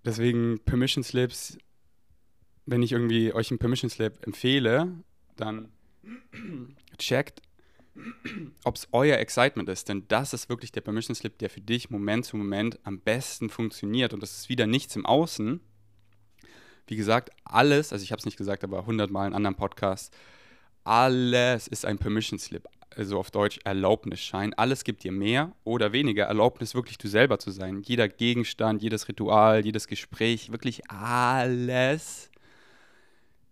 [0.04, 1.58] Deswegen Permission Slips,
[2.66, 4.92] wenn ich irgendwie euch einen Permission Slip empfehle,
[5.36, 5.68] dann
[6.98, 7.42] checkt,
[8.64, 9.88] ob es euer Excitement ist.
[9.88, 13.50] Denn das ist wirklich der Permission Slip, der für dich Moment zu Moment am besten
[13.50, 14.12] funktioniert.
[14.12, 15.60] Und das ist wieder nichts im Außen.
[16.86, 20.10] Wie gesagt, alles, also ich habe es nicht gesagt, aber hundertmal in anderen Podcasts,
[20.84, 24.52] alles ist ein Permission Slip, also auf Deutsch Erlaubnisschein.
[24.54, 27.82] Alles gibt dir mehr oder weniger Erlaubnis, wirklich du selber zu sein.
[27.82, 32.31] Jeder Gegenstand, jedes Ritual, jedes Gespräch, wirklich alles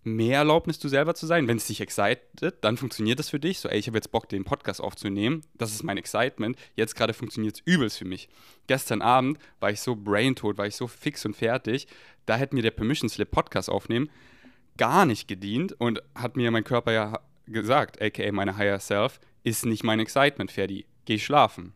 [0.02, 1.46] mehr Erlaubnis, du selber zu sein.
[1.48, 3.58] Wenn es dich excited, dann funktioniert das für dich.
[3.58, 5.42] So, ey, ich habe jetzt Bock, den Podcast aufzunehmen.
[5.54, 6.56] Das ist mein Excitement.
[6.74, 8.28] Jetzt gerade funktioniert es übelst für mich.
[8.66, 11.86] Gestern Abend war ich so braintot, war ich so fix und fertig.
[12.26, 14.10] Da hätte mir der Permission Slip Podcast aufnehmen
[14.80, 19.66] gar nicht gedient und hat mir mein Körper ja gesagt, aka meine Higher Self, ist
[19.66, 20.86] nicht mein Excitement, Ferdi.
[21.04, 21.74] Geh schlafen.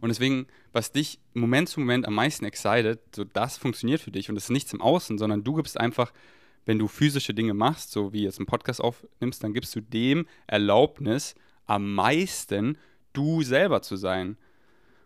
[0.00, 4.28] Und deswegen, was dich Moment zu Moment am meisten excited, so das funktioniert für dich
[4.28, 6.12] und es ist nichts im Außen, sondern du gibst einfach
[6.64, 10.26] wenn du physische Dinge machst, so wie jetzt einen Podcast aufnimmst, dann gibst du dem
[10.46, 11.34] Erlaubnis,
[11.66, 12.78] am meisten
[13.12, 14.36] du selber zu sein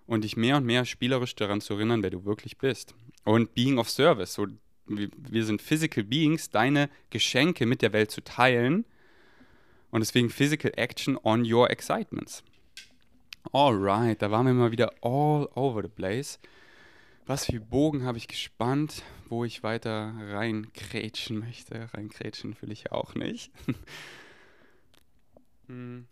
[0.07, 2.95] und dich mehr und mehr spielerisch daran zu erinnern, wer du wirklich bist.
[3.25, 4.47] Und Being of Service, so
[4.87, 8.87] wir sind Physical Beings, deine Geschenke mit der Welt zu teilen
[9.91, 12.43] und deswegen Physical Action on your excitements.
[13.53, 16.39] Alright, da waren wir mal wieder all over the place.
[17.29, 21.93] Was für Bogen habe ich gespannt, wo ich weiter reinkrätschen möchte.
[21.93, 23.53] Reinkrätschen will ich ja auch nicht.
[25.67, 26.07] hm.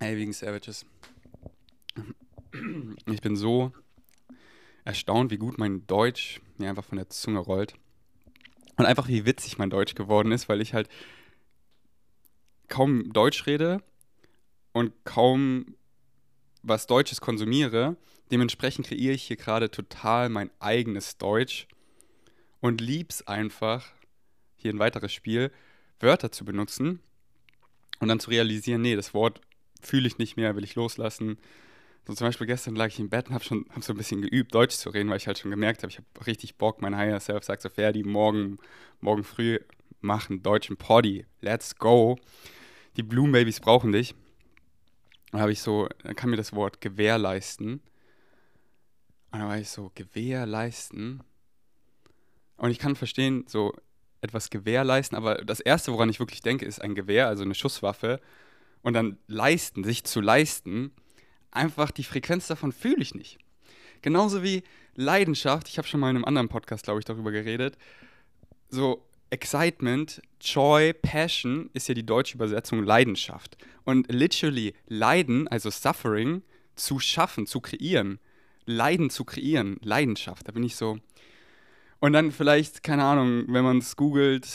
[0.00, 0.84] Hey, wegen Savages.
[3.06, 3.72] Ich bin so
[4.84, 7.74] erstaunt, wie gut mein Deutsch mir einfach von der Zunge rollt.
[8.76, 10.90] Und einfach wie witzig mein Deutsch geworden ist, weil ich halt
[12.68, 13.82] kaum Deutsch rede
[14.74, 15.74] und kaum
[16.64, 17.96] was Deutsches konsumiere.
[18.30, 21.68] Dementsprechend kreiere ich hier gerade total mein eigenes Deutsch
[22.60, 23.86] und lieb's einfach,
[24.56, 25.52] hier ein weiteres Spiel,
[26.00, 27.00] Wörter zu benutzen
[28.00, 29.40] und dann zu realisieren, nee, das Wort
[29.82, 31.38] fühle ich nicht mehr, will ich loslassen.
[32.06, 34.22] So zum Beispiel gestern lag ich im Bett und habe schon hab so ein bisschen
[34.22, 36.96] geübt, Deutsch zu reden, weil ich halt schon gemerkt habe, ich habe richtig Bock, mein
[36.96, 38.58] Higher Self sagt so, Ferdi, morgen,
[39.00, 39.58] morgen früh
[40.00, 42.18] machen deutschen Poddy, let's go.
[42.96, 44.14] Die Bloom Babies brauchen dich
[45.34, 47.80] dann habe ich so, dann kam mir das Wort gewährleisten.
[49.32, 51.22] Und dann war ich so, gewährleisten.
[52.56, 53.74] Und ich kann verstehen, so
[54.20, 58.20] etwas gewährleisten, aber das Erste, woran ich wirklich denke, ist ein Gewehr, also eine Schusswaffe.
[58.82, 60.92] Und dann leisten, sich zu leisten,
[61.50, 63.38] einfach die Frequenz davon fühle ich nicht.
[64.02, 64.62] Genauso wie
[64.94, 67.76] Leidenschaft, ich habe schon mal in einem anderen Podcast, glaube ich, darüber geredet.
[68.68, 73.58] So, Excitement, Joy, Passion ist ja die deutsche Übersetzung Leidenschaft.
[73.84, 76.42] Und literally Leiden, also Suffering,
[76.76, 78.20] zu schaffen, zu kreieren.
[78.64, 80.46] Leiden zu kreieren, Leidenschaft.
[80.46, 80.98] Da bin ich so.
[81.98, 84.46] Und dann vielleicht, keine Ahnung, wenn man es googelt,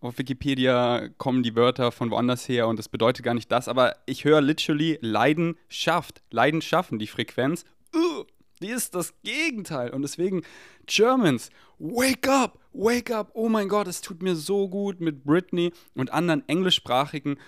[0.00, 3.96] auf Wikipedia kommen die Wörter von woanders her und das bedeutet gar nicht das, aber
[4.06, 6.22] ich höre literally Leidenschaft.
[6.30, 7.64] Leiden schaffen, die Frequenz.
[7.94, 8.24] Uh,
[8.60, 9.90] die ist das Gegenteil.
[9.90, 10.42] Und deswegen,
[10.86, 13.30] Germans, wake up, wake up.
[13.34, 17.38] Oh mein Gott, es tut mir so gut, mit Britney und anderen englischsprachigen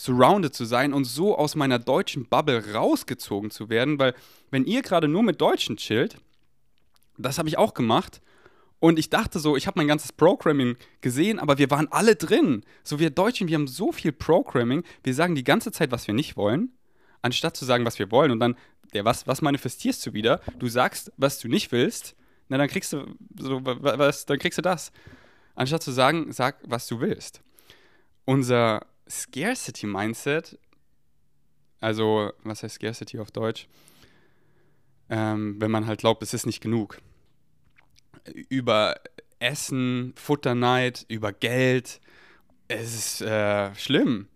[0.00, 4.14] surrounded zu sein und so aus meiner deutschen Bubble rausgezogen zu werden, weil
[4.50, 6.16] wenn ihr gerade nur mit Deutschen chillt,
[7.18, 8.22] das habe ich auch gemacht.
[8.78, 12.64] Und ich dachte so, ich habe mein ganzes Programming gesehen, aber wir waren alle drin.
[12.82, 16.14] So wir Deutschen, wir haben so viel Programming, wir sagen die ganze Zeit, was wir
[16.14, 16.72] nicht wollen,
[17.20, 18.30] anstatt zu sagen, was wir wollen.
[18.30, 18.56] Und dann
[18.90, 20.40] der, was, was manifestierst du wieder?
[20.58, 22.14] Du sagst, was du nicht willst,
[22.48, 23.06] na dann kriegst du
[23.38, 24.92] so, was, dann kriegst du das.
[25.54, 27.42] Anstatt zu sagen, sag, was du willst.
[28.24, 30.58] Unser Scarcity Mindset,
[31.80, 33.68] also was heißt Scarcity auf Deutsch?
[35.08, 36.98] Ähm, wenn man halt glaubt, es ist nicht genug.
[38.48, 38.96] Über
[39.38, 42.00] Essen, Futterneid, über Geld,
[42.68, 44.28] es ist äh, schlimm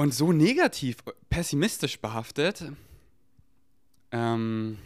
[0.00, 0.96] und so negativ,
[1.28, 2.64] pessimistisch behaftet,
[4.12, 4.78] ähm,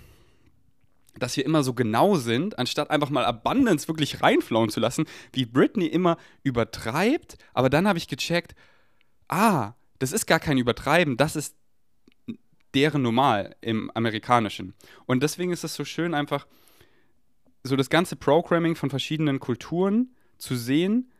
[1.17, 5.45] dass wir immer so genau sind, anstatt einfach mal Abundance wirklich reinflauen zu lassen, wie
[5.45, 7.39] Britney immer übertreibt.
[7.53, 8.57] Aber dann habe ich gecheckt,
[9.29, 11.55] ah, das ist gar kein Übertreiben, das ist
[12.75, 14.75] deren Normal im Amerikanischen.
[15.07, 16.49] Und deswegen ist es so schön, einfach
[17.63, 21.13] so das ganze Programming von verschiedenen Kulturen zu sehen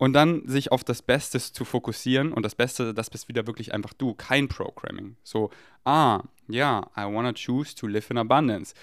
[0.00, 3.74] und dann sich auf das Beste zu fokussieren und das Beste, das bist wieder wirklich
[3.74, 5.16] einfach du, kein Programming.
[5.22, 5.50] So,
[5.84, 8.74] ah, ja, I wanna choose to live in abundance.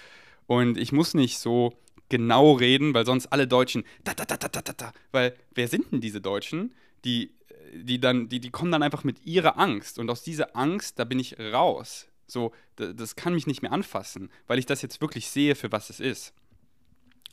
[0.45, 1.73] Und ich muss nicht so
[2.07, 5.91] genau reden, weil sonst alle Deutschen, da, da, da, da, da, da, weil wer sind
[5.91, 7.31] denn diese Deutschen, die,
[7.73, 11.03] die dann, die, die kommen dann einfach mit ihrer Angst und aus dieser Angst, da
[11.03, 12.07] bin ich raus.
[12.27, 15.89] So, das kann mich nicht mehr anfassen, weil ich das jetzt wirklich sehe, für was
[15.89, 16.35] es ist.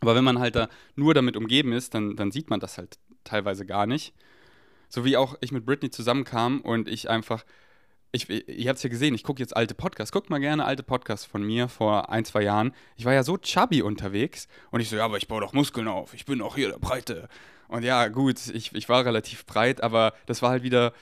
[0.00, 2.98] Aber wenn man halt da nur damit umgeben ist, dann, dann sieht man das halt
[3.24, 4.14] teilweise gar nicht.
[4.88, 7.44] So wie auch ich mit Britney zusammenkam und ich einfach,
[8.12, 10.12] ich, ihr habt es ja gesehen, ich gucke jetzt alte Podcasts.
[10.12, 12.72] Guckt mal gerne alte Podcasts von mir vor ein, zwei Jahren.
[12.96, 15.88] Ich war ja so chubby unterwegs und ich so, ja, aber ich baue doch Muskeln
[15.88, 16.14] auf.
[16.14, 17.28] Ich bin auch hier der Breite.
[17.68, 20.92] Und ja, gut, ich, ich war relativ breit, aber das war halt wieder.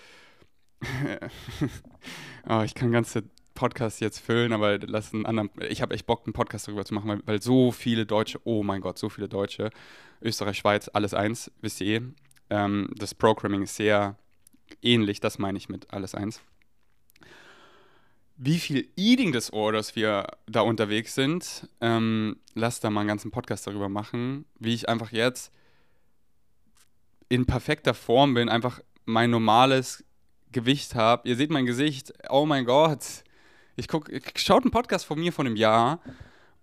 [2.49, 3.25] oh, ich kann ganze
[3.55, 5.51] Podcasts jetzt füllen, aber lass einen anderen.
[5.69, 8.63] Ich habe echt Bock, einen Podcast darüber zu machen, weil, weil, so viele Deutsche, oh
[8.63, 9.71] mein Gott, so viele Deutsche,
[10.21, 12.03] Österreich, Schweiz, alles eins, wisst ihr eh.
[12.51, 14.17] Ähm, das Programming ist sehr
[14.83, 16.41] ähnlich, das meine ich mit alles eins.
[18.37, 23.67] Wie viel Eating Disorders wir da unterwegs sind, ähm, lass da mal einen ganzen Podcast
[23.67, 25.53] darüber machen, wie ich einfach jetzt
[27.29, 30.05] in perfekter Form bin, einfach mein normales
[30.53, 31.29] Gewicht habe.
[31.29, 33.25] Ihr seht mein Gesicht, oh mein Gott.
[33.77, 36.01] Ich gucke, schaut einen Podcast von mir von einem Jahr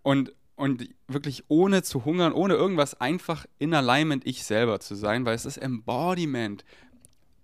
[0.04, 5.26] und, und wirklich ohne zu hungern, ohne irgendwas, einfach in Alignment ich selber zu sein,
[5.26, 6.64] weil es ist Embodiment.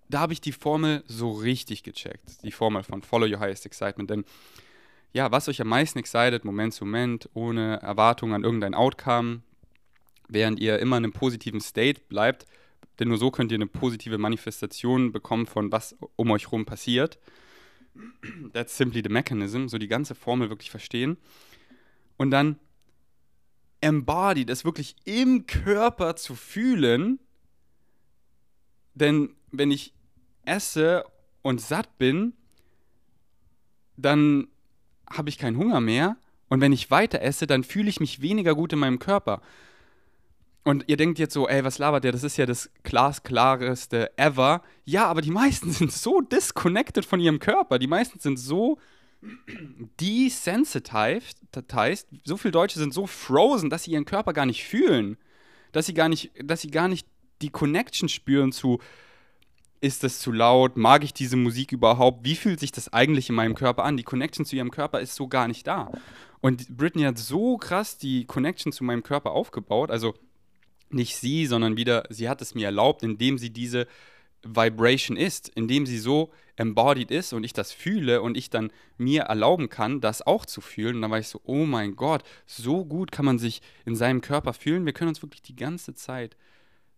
[0.09, 2.43] Da habe ich die Formel so richtig gecheckt.
[2.43, 4.09] Die Formel von Follow Your Highest Excitement.
[4.09, 4.23] Denn
[5.13, 9.41] ja, was euch am meisten excited, Moment zu Moment, ohne Erwartung an irgendein Outcome,
[10.27, 12.45] während ihr immer in einem positiven State bleibt,
[12.99, 17.17] denn nur so könnt ihr eine positive Manifestation bekommen von was um euch herum passiert.
[18.53, 21.17] That's simply the mechanism, so die ganze Formel wirklich verstehen.
[22.17, 22.59] Und dann
[23.81, 27.19] embody, das wirklich im Körper zu fühlen.
[28.93, 29.93] Denn wenn ich
[30.45, 31.05] esse
[31.41, 32.33] und satt bin,
[33.97, 34.47] dann
[35.09, 36.17] habe ich keinen Hunger mehr.
[36.49, 39.41] Und wenn ich weiter esse, dann fühle ich mich weniger gut in meinem Körper.
[40.65, 42.11] Und ihr denkt jetzt so, ey, was labert der?
[42.11, 44.63] Das ist ja das glasklareste ever.
[44.83, 47.77] Ja, aber die meisten sind so disconnected von ihrem Körper.
[47.77, 48.79] Die meisten sind so
[50.01, 51.37] desensitized.
[52.23, 55.17] So viele Deutsche sind so frozen, dass sie ihren Körper gar nicht fühlen.
[55.71, 57.07] Dass sie gar nicht, dass sie gar nicht
[57.43, 58.79] die Connection spüren zu,
[59.81, 60.77] ist das zu laut?
[60.77, 62.25] Mag ich diese Musik überhaupt?
[62.25, 63.97] Wie fühlt sich das eigentlich in meinem Körper an?
[63.97, 65.91] Die Connection zu ihrem Körper ist so gar nicht da.
[66.41, 69.91] Und Britney hat so krass die Connection zu meinem Körper aufgebaut.
[69.91, 70.15] Also
[70.89, 73.87] nicht sie, sondern wieder, sie hat es mir erlaubt, indem sie diese
[74.43, 79.23] Vibration ist, indem sie so embodied ist und ich das fühle und ich dann mir
[79.23, 80.97] erlauben kann, das auch zu fühlen.
[80.97, 84.21] Und dann war ich so, oh mein Gott, so gut kann man sich in seinem
[84.21, 84.85] Körper fühlen.
[84.85, 86.37] Wir können uns wirklich die ganze Zeit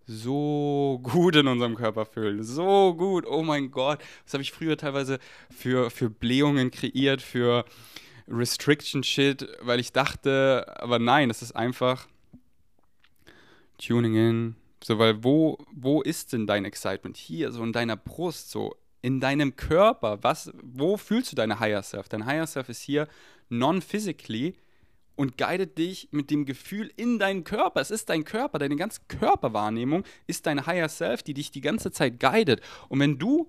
[0.05, 2.43] so gut in unserem Körper fühlen.
[2.43, 3.99] So gut, oh mein Gott.
[4.23, 5.19] Was habe ich früher teilweise
[5.49, 7.65] für, für Blähungen kreiert, für
[8.27, 12.07] Restriction Shit, weil ich dachte, aber nein, es ist einfach
[13.77, 14.55] Tuning in.
[14.83, 17.17] So, weil wo, wo ist denn dein Excitement?
[17.17, 20.19] Hier, so in deiner Brust, so in deinem Körper.
[20.21, 22.09] Was, wo fühlst du deine Higher Self?
[22.09, 23.07] Dein Higher Self ist hier
[23.49, 24.55] non-physically
[25.15, 27.81] und guidet dich mit dem Gefühl in deinen Körper.
[27.81, 31.91] Es ist dein Körper, deine ganze Körperwahrnehmung ist dein Higher Self, die dich die ganze
[31.91, 32.61] Zeit guidet.
[32.87, 33.47] Und wenn du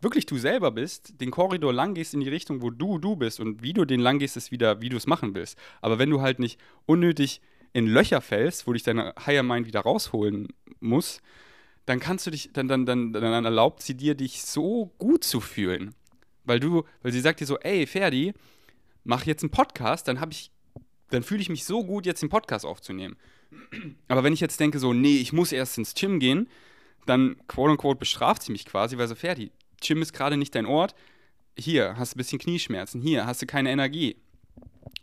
[0.00, 3.38] wirklich du selber bist, den Korridor lang gehst in die Richtung, wo du du bist
[3.38, 5.58] und wie du den lang gehst, ist wieder, wie du es machen willst.
[5.82, 7.42] Aber wenn du halt nicht unnötig
[7.72, 10.48] in Löcher fällst, wo dich deine Higher Mind wieder rausholen
[10.80, 11.20] muss,
[11.86, 15.40] dann kannst du dich, dann, dann, dann, dann erlaubt sie dir, dich so gut zu
[15.40, 15.94] fühlen.
[16.44, 18.32] Weil du, weil sie sagt dir so, ey, Ferdi,
[19.04, 20.50] mach jetzt einen Podcast, dann habe ich,
[21.10, 23.16] dann fühle ich mich so gut, jetzt den Podcast aufzunehmen.
[24.08, 26.48] Aber wenn ich jetzt denke, so, nee, ich muss erst ins Gym gehen,
[27.06, 29.50] dann quote unquote bestraft sie mich quasi, weil so, Ferdi,
[29.80, 30.94] Gym ist gerade nicht dein Ort.
[31.58, 34.16] Hier hast du ein bisschen Knieschmerzen, hier hast du keine Energie.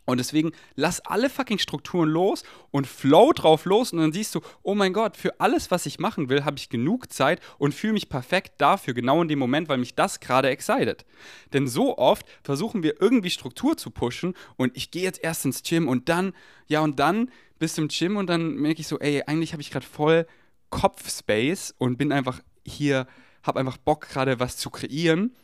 [0.08, 4.40] Und deswegen lass alle fucking Strukturen los und flow drauf los und dann siehst du,
[4.62, 7.92] oh mein Gott, für alles, was ich machen will, habe ich genug Zeit und fühle
[7.92, 11.04] mich perfekt dafür, genau in dem Moment, weil mich das gerade excited.
[11.52, 15.62] Denn so oft versuchen wir irgendwie Struktur zu pushen und ich gehe jetzt erst ins
[15.62, 16.32] Gym und dann,
[16.68, 19.70] ja und dann bis zum Gym und dann merke ich so, ey, eigentlich habe ich
[19.70, 20.26] gerade voll
[20.70, 23.06] Kopfspace und bin einfach hier,
[23.42, 25.36] habe einfach Bock gerade was zu kreieren,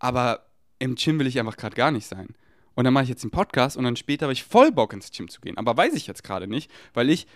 [0.00, 0.48] aber
[0.80, 2.34] im Gym will ich einfach gerade gar nicht sein.
[2.78, 5.10] Und dann mache ich jetzt den Podcast und dann später habe ich voll Bock ins
[5.10, 5.58] Gym zu gehen.
[5.58, 7.26] Aber weiß ich jetzt gerade nicht, weil ich,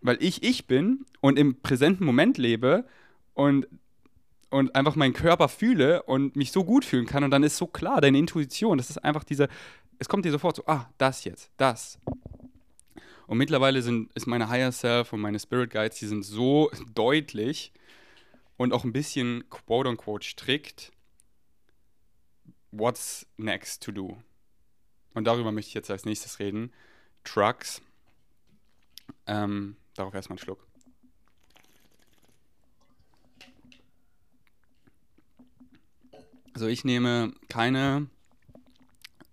[0.00, 2.84] weil ich ich bin und im präsenten Moment lebe
[3.32, 3.68] und,
[4.50, 7.22] und einfach meinen Körper fühle und mich so gut fühlen kann.
[7.22, 9.46] Und dann ist so klar, deine Intuition, das ist einfach diese,
[10.00, 12.00] es kommt dir sofort so, ah, das jetzt, das.
[13.28, 17.72] Und mittlerweile sind, ist meine Higher Self und meine Spirit Guides, die sind so deutlich
[18.56, 20.90] und auch ein bisschen quote unquote strikt.
[22.72, 24.18] What's next to do?
[25.18, 26.72] Und darüber möchte ich jetzt als nächstes reden,
[27.24, 27.82] Trucks.
[29.26, 30.66] Ähm, darauf erstmal einen Schluck.
[36.54, 38.08] Also ich nehme keine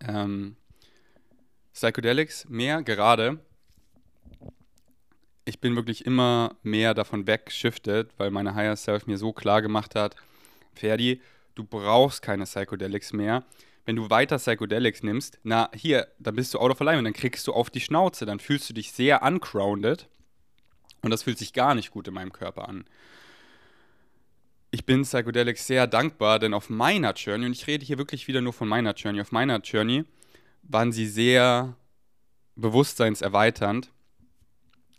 [0.02, 0.58] ähm,
[1.74, 3.40] Psychedelics mehr gerade.
[5.46, 9.96] Ich bin wirklich immer mehr davon weggeschiftet, weil meine Higher Self mir so klar gemacht
[9.96, 10.16] hat,
[10.74, 11.22] Ferdi,
[11.54, 13.44] du brauchst keine Psychedelics mehr.
[13.86, 17.46] Wenn du weiter Psychedelics nimmst, na hier, dann bist du out of alignment, dann kriegst
[17.48, 20.10] du auf die Schnauze, dann fühlst du dich sehr uncrounded
[21.02, 22.86] und das fühlt sich gar nicht gut in meinem Körper an.
[24.72, 28.42] Ich bin Psychedelics sehr dankbar, denn auf meiner Journey, und ich rede hier wirklich wieder
[28.42, 30.04] nur von meiner Journey, auf meiner Journey
[30.64, 31.78] waren sie sehr
[32.56, 33.92] bewusstseinserweiternd,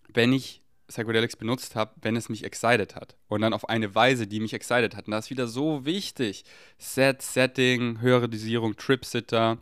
[0.08, 3.16] wenn ich Psychedelics benutzt habe, wenn es mich excited hat.
[3.28, 5.06] Und dann auf eine Weise, die mich excited hat.
[5.06, 6.44] Und das ist wieder so wichtig.
[6.78, 9.58] Set, Setting, höhere Dosierung, Trip-Sitter,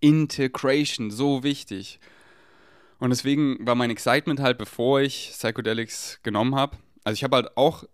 [0.00, 2.00] Integration, so wichtig.
[2.98, 6.76] Und deswegen war mein Excitement halt, bevor ich Psychedelics genommen habe.
[7.04, 7.84] Also ich habe halt auch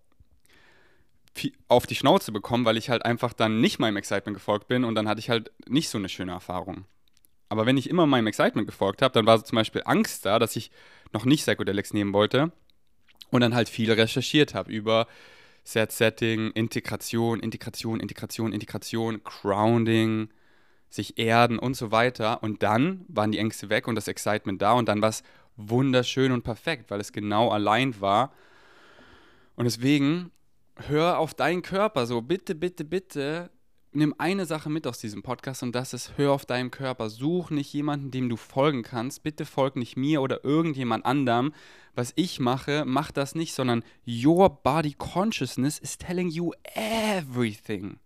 [1.68, 4.94] auf die Schnauze bekommen, weil ich halt einfach dann nicht meinem Excitement gefolgt bin und
[4.94, 6.84] dann hatte ich halt nicht so eine schöne Erfahrung.
[7.48, 10.38] Aber wenn ich immer meinem Excitement gefolgt habe, dann war so zum Beispiel Angst da,
[10.38, 10.70] dass ich
[11.12, 12.52] noch nicht Psychedelics nehmen wollte
[13.30, 15.06] und dann halt viel recherchiert habe über
[15.64, 20.30] Set Setting, Integration, Integration, Integration, Integration, Grounding,
[20.90, 22.42] sich erden und so weiter.
[22.42, 25.22] Und dann waren die Ängste weg und das Excitement da und dann war es
[25.56, 28.32] wunderschön und perfekt, weil es genau allein war.
[29.56, 30.30] Und deswegen
[30.76, 32.06] hör auf deinen Körper.
[32.06, 33.50] So, bitte, bitte, bitte,
[33.92, 37.10] nimm eine Sache mit aus diesem Podcast und das ist, hör auf deinen Körper.
[37.10, 39.22] Such nicht jemanden, dem du folgen kannst.
[39.22, 41.52] Bitte folg nicht mir oder irgendjemand anderem.
[41.94, 47.98] Was ich mache, mach das nicht, sondern your body consciousness is telling you everything.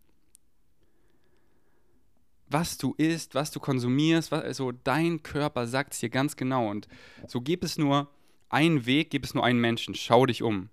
[2.49, 6.71] Was du isst, was du konsumierst, was, also dein Körper sagt es dir ganz genau.
[6.71, 6.87] Und
[7.27, 8.09] so gibt es nur
[8.49, 9.95] einen Weg, gibt es nur einen Menschen.
[9.95, 10.69] Schau dich um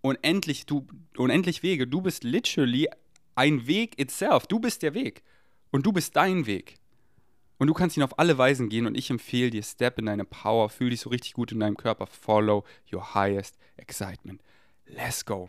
[0.00, 1.86] unendlich, du, unendlich Wege.
[1.86, 2.88] Du bist literally
[3.38, 4.46] ein Weg itself.
[4.46, 5.22] Du bist der Weg.
[5.70, 6.74] Und du bist dein Weg.
[7.58, 10.24] Und du kannst ihn auf alle Weisen gehen und ich empfehle dir, step in deine
[10.24, 14.40] Power, fühl dich so richtig gut in deinem Körper, follow your highest excitement.
[14.86, 15.48] Let's go.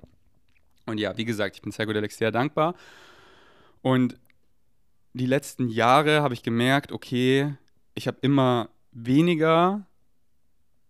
[0.86, 2.76] Und ja, wie gesagt, ich bin Psychedelics sehr dankbar.
[3.82, 4.18] Und
[5.14, 7.54] die letzten Jahre habe ich gemerkt, okay,
[7.94, 9.86] ich habe immer weniger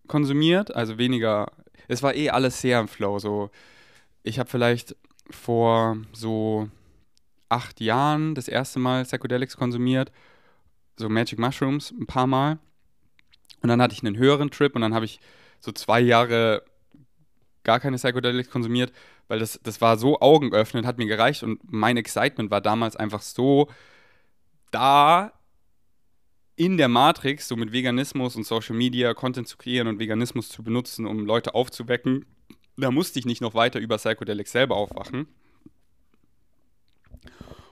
[0.06, 1.52] konsumiert, also weniger
[1.90, 3.18] es war eh alles sehr im Flow.
[3.18, 3.50] So,
[4.22, 4.94] ich habe vielleicht
[5.28, 6.68] vor so
[7.50, 10.10] acht Jahren das erste Mal Psychedelics konsumiert,
[10.96, 12.58] so Magic Mushrooms ein paar Mal.
[13.62, 15.20] Und dann hatte ich einen höheren Trip und dann habe ich
[15.60, 16.62] so zwei Jahre
[17.64, 18.92] gar keine Psychedelics konsumiert,
[19.28, 23.22] weil das, das war so augenöffnend, hat mir gereicht und mein Excitement war damals einfach
[23.22, 23.68] so
[24.70, 25.32] da,
[26.56, 30.62] in der Matrix, so mit Veganismus und Social Media Content zu kreieren und Veganismus zu
[30.62, 32.26] benutzen, um Leute aufzuwecken,
[32.76, 35.26] da musste ich nicht noch weiter über Psychedelics selber aufwachen.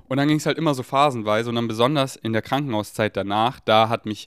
[0.08, 3.60] Und dann ging es halt immer so phasenweise und dann besonders in der Krankenhauszeit danach,
[3.60, 4.26] da hat mich,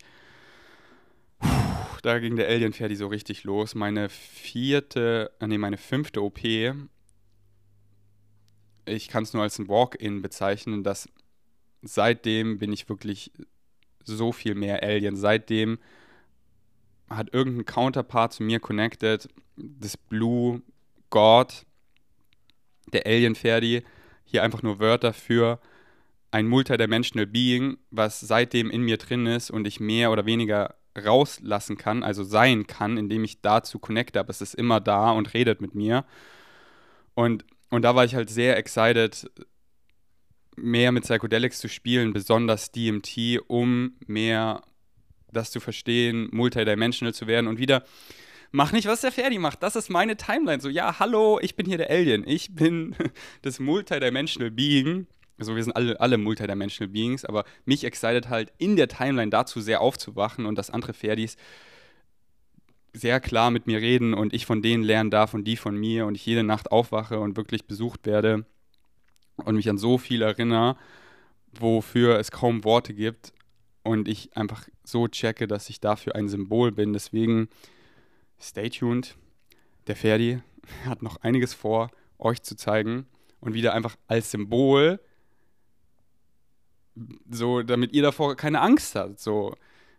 [2.03, 3.73] da ging der Alien Ferdi so richtig los.
[3.73, 6.43] Meine vierte, äh, nee, meine fünfte OP,
[8.86, 11.09] ich kann es nur als ein Walk-In bezeichnen, dass
[11.82, 13.32] seitdem bin ich wirklich
[14.03, 15.15] so viel mehr Alien.
[15.15, 15.79] Seitdem
[17.09, 20.61] hat irgendein Counterpart zu mir connected, das Blue
[21.09, 21.65] God,
[22.93, 23.84] der Alien Ferdi,
[24.25, 25.59] hier einfach nur Wörter für
[26.32, 31.77] ein multidimensional Being, was seitdem in mir drin ist und ich mehr oder weniger rauslassen
[31.77, 35.61] kann, also sein kann, indem ich dazu connecte, aber es ist immer da und redet
[35.61, 36.05] mit mir.
[37.13, 39.29] Und, und da war ich halt sehr excited,
[40.55, 44.61] mehr mit Psychedelics zu spielen, besonders DMT, um mehr
[45.32, 47.84] das zu verstehen, multidimensional zu werden und wieder
[48.51, 49.63] mach nicht, was der Ferdi macht.
[49.63, 50.61] Das ist meine Timeline.
[50.61, 52.27] So, ja, hallo, ich bin hier der Alien.
[52.27, 52.95] Ich bin
[53.41, 55.07] das multidimensional Being.
[55.41, 59.59] Also wir sind alle, alle multidimensional Beings, aber mich excited halt in der Timeline dazu
[59.59, 61.35] sehr aufzuwachen und dass andere Ferdis
[62.93, 66.05] sehr klar mit mir reden und ich von denen lernen darf und die von mir
[66.05, 68.45] und ich jede Nacht aufwache und wirklich besucht werde
[69.37, 70.77] und mich an so viel erinnere,
[71.53, 73.33] wofür es kaum Worte gibt
[73.81, 76.93] und ich einfach so checke, dass ich dafür ein Symbol bin.
[76.93, 77.49] Deswegen
[78.39, 79.15] stay tuned.
[79.87, 80.39] Der Ferdi
[80.85, 81.89] hat noch einiges vor,
[82.19, 83.07] euch zu zeigen
[83.39, 84.99] und wieder einfach als Symbol,
[87.29, 89.19] so damit ihr davor keine Angst habt.
[89.19, 89.55] So,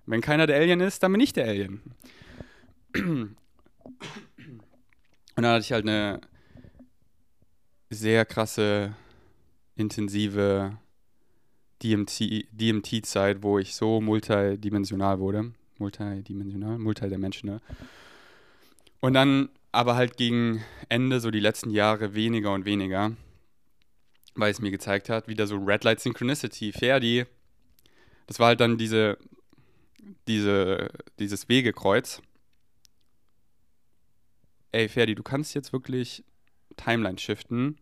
[0.06, 1.80] wenn keiner der Alien ist, dann bin ich der Alien.
[2.94, 3.36] Und
[5.36, 6.20] dann hatte ich halt eine
[7.90, 8.94] sehr krasse
[9.76, 10.76] intensive
[11.82, 15.52] DMT-Zeit, DMT wo ich so multidimensional wurde.
[15.78, 17.60] Multidimensional, multidimensional.
[19.00, 23.12] Und dann aber halt gegen Ende, so die letzten Jahre, weniger und weniger,
[24.34, 27.26] weil es mir gezeigt hat, wieder so Red Light Synchronicity, Ferdi.
[28.26, 29.18] Das war halt dann diese,
[30.26, 32.22] diese, dieses Wegekreuz.
[34.72, 36.24] Ey, Ferdi, du kannst jetzt wirklich
[36.76, 37.78] Timeline shiften.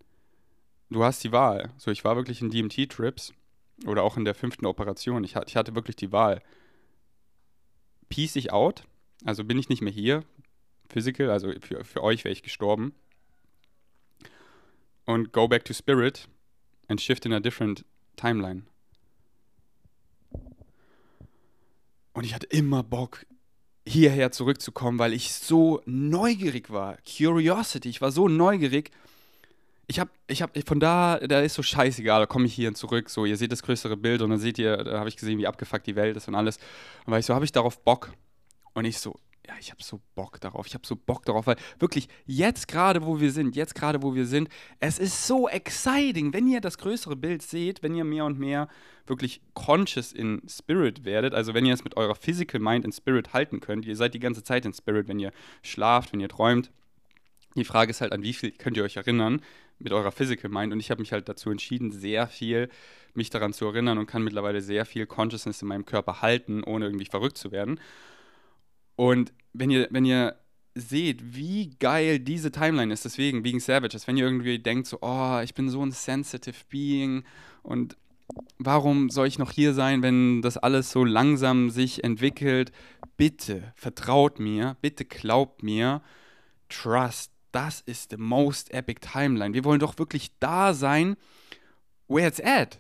[0.90, 1.72] Du hast die Wahl.
[1.78, 3.32] So, ich war wirklich in DMT-Trips
[3.86, 5.22] oder auch in der fünften Operation.
[5.22, 6.42] Ich, ich hatte wirklich die Wahl.
[8.09, 8.82] Peace ich out,
[9.24, 10.24] also bin ich nicht mehr hier,
[10.88, 12.92] physical, also für, für euch wäre ich gestorben.
[15.07, 16.28] Und go back to spirit
[16.91, 17.84] and shift in a different
[18.16, 18.66] timeline.
[22.12, 23.24] Und ich hatte immer Bock,
[23.86, 26.99] hierher zurückzukommen, weil ich so neugierig war.
[26.99, 28.91] Curiosity, ich war so neugierig.
[29.86, 33.09] Ich habe, ich habe, von da, da ist so scheißegal, da komme ich hierhin zurück.
[33.09, 35.47] So, ihr seht das größere Bild und dann seht ihr, da habe ich gesehen, wie
[35.47, 36.59] abgefuckt die Welt ist und alles.
[37.07, 38.12] Und war ich so, habe ich darauf Bock?
[38.74, 39.18] Und ich so,
[39.51, 40.66] ja, ich habe so Bock darauf.
[40.66, 44.14] Ich habe so Bock darauf, weil wirklich jetzt gerade, wo wir sind, jetzt gerade, wo
[44.14, 44.48] wir sind,
[44.78, 48.68] es ist so exciting, wenn ihr das größere Bild seht, wenn ihr mehr und mehr
[49.07, 53.32] wirklich conscious in Spirit werdet, also wenn ihr es mit eurer Physical Mind in Spirit
[53.32, 53.86] halten könnt.
[53.86, 55.32] Ihr seid die ganze Zeit in Spirit, wenn ihr
[55.62, 56.70] schlaft, wenn ihr träumt.
[57.57, 59.42] Die Frage ist halt, an wie viel könnt ihr euch erinnern
[59.80, 60.72] mit eurer Physical Mind?
[60.72, 62.68] Und ich habe mich halt dazu entschieden, sehr viel
[63.14, 66.84] mich daran zu erinnern und kann mittlerweile sehr viel Consciousness in meinem Körper halten, ohne
[66.84, 67.80] irgendwie verrückt zu werden.
[69.01, 70.36] Und wenn ihr, wenn ihr
[70.74, 75.40] seht, wie geil diese Timeline ist, deswegen, wegen Savages, wenn ihr irgendwie denkt, so, oh,
[75.42, 77.24] ich bin so ein sensitive Being
[77.62, 77.96] und
[78.59, 82.72] warum soll ich noch hier sein, wenn das alles so langsam sich entwickelt?
[83.16, 86.03] Bitte vertraut mir, bitte glaubt mir,
[86.68, 89.55] trust, das ist the most epic timeline.
[89.55, 91.16] Wir wollen doch wirklich da sein,
[92.07, 92.78] where it's at.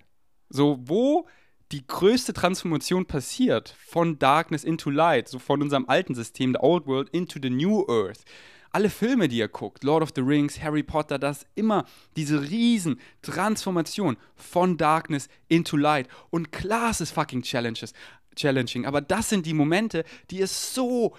[0.50, 1.26] So, wo
[1.72, 6.86] die größte Transformation passiert von Darkness into Light, so von unserem alten System, the Old
[6.86, 8.24] World, into the New Earth.
[8.72, 11.84] Alle Filme, die ihr guckt, Lord of the Rings, Harry Potter, das immer
[12.16, 16.08] diese riesen Transformation von Darkness into Light.
[16.30, 17.92] Und klar, es ist fucking challenges,
[18.36, 21.16] challenging, aber das sind die Momente, die es so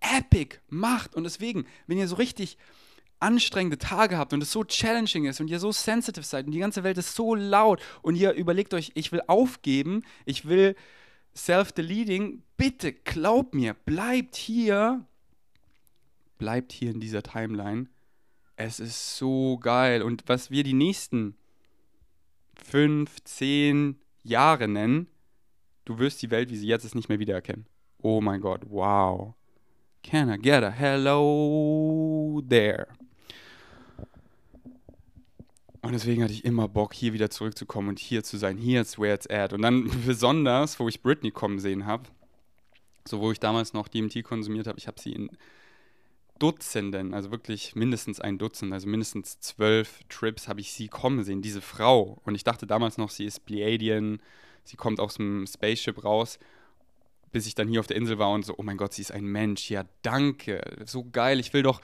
[0.00, 1.14] epic macht.
[1.14, 2.56] Und deswegen, wenn ihr so richtig
[3.20, 6.58] anstrengende Tage habt und es so challenging ist und ihr so sensitive seid und die
[6.58, 10.76] ganze Welt ist so laut und ihr überlegt euch, ich will aufgeben, ich will
[11.34, 15.04] self-deleting, bitte glaubt mir, bleibt hier,
[16.38, 17.88] bleibt hier in dieser Timeline.
[18.56, 20.02] Es ist so geil.
[20.02, 21.36] Und was wir die nächsten
[22.54, 25.08] fünf, zehn Jahre nennen,
[25.84, 27.66] du wirst die Welt, wie sie jetzt ist, nicht mehr wiedererkennen.
[28.02, 29.34] Oh mein Gott, wow.
[30.02, 32.88] Can I get a hello there?
[35.80, 38.56] Und deswegen hatte ich immer Bock, hier wieder zurückzukommen und hier zu sein.
[38.56, 39.52] Hier ist where it's at.
[39.52, 42.04] Und dann besonders, wo ich Britney kommen sehen habe,
[43.06, 45.30] so wo ich damals noch DMT konsumiert habe, ich habe sie in
[46.38, 51.42] Dutzenden, also wirklich mindestens ein Dutzend, also mindestens zwölf Trips habe ich sie kommen sehen,
[51.42, 52.20] diese Frau.
[52.24, 54.20] Und ich dachte damals noch, sie ist Pleiadian,
[54.64, 56.38] sie kommt aus dem Spaceship raus,
[57.32, 59.12] bis ich dann hier auf der Insel war und so, oh mein Gott, sie ist
[59.12, 61.80] ein Mensch, ja danke, so geil, ich will doch,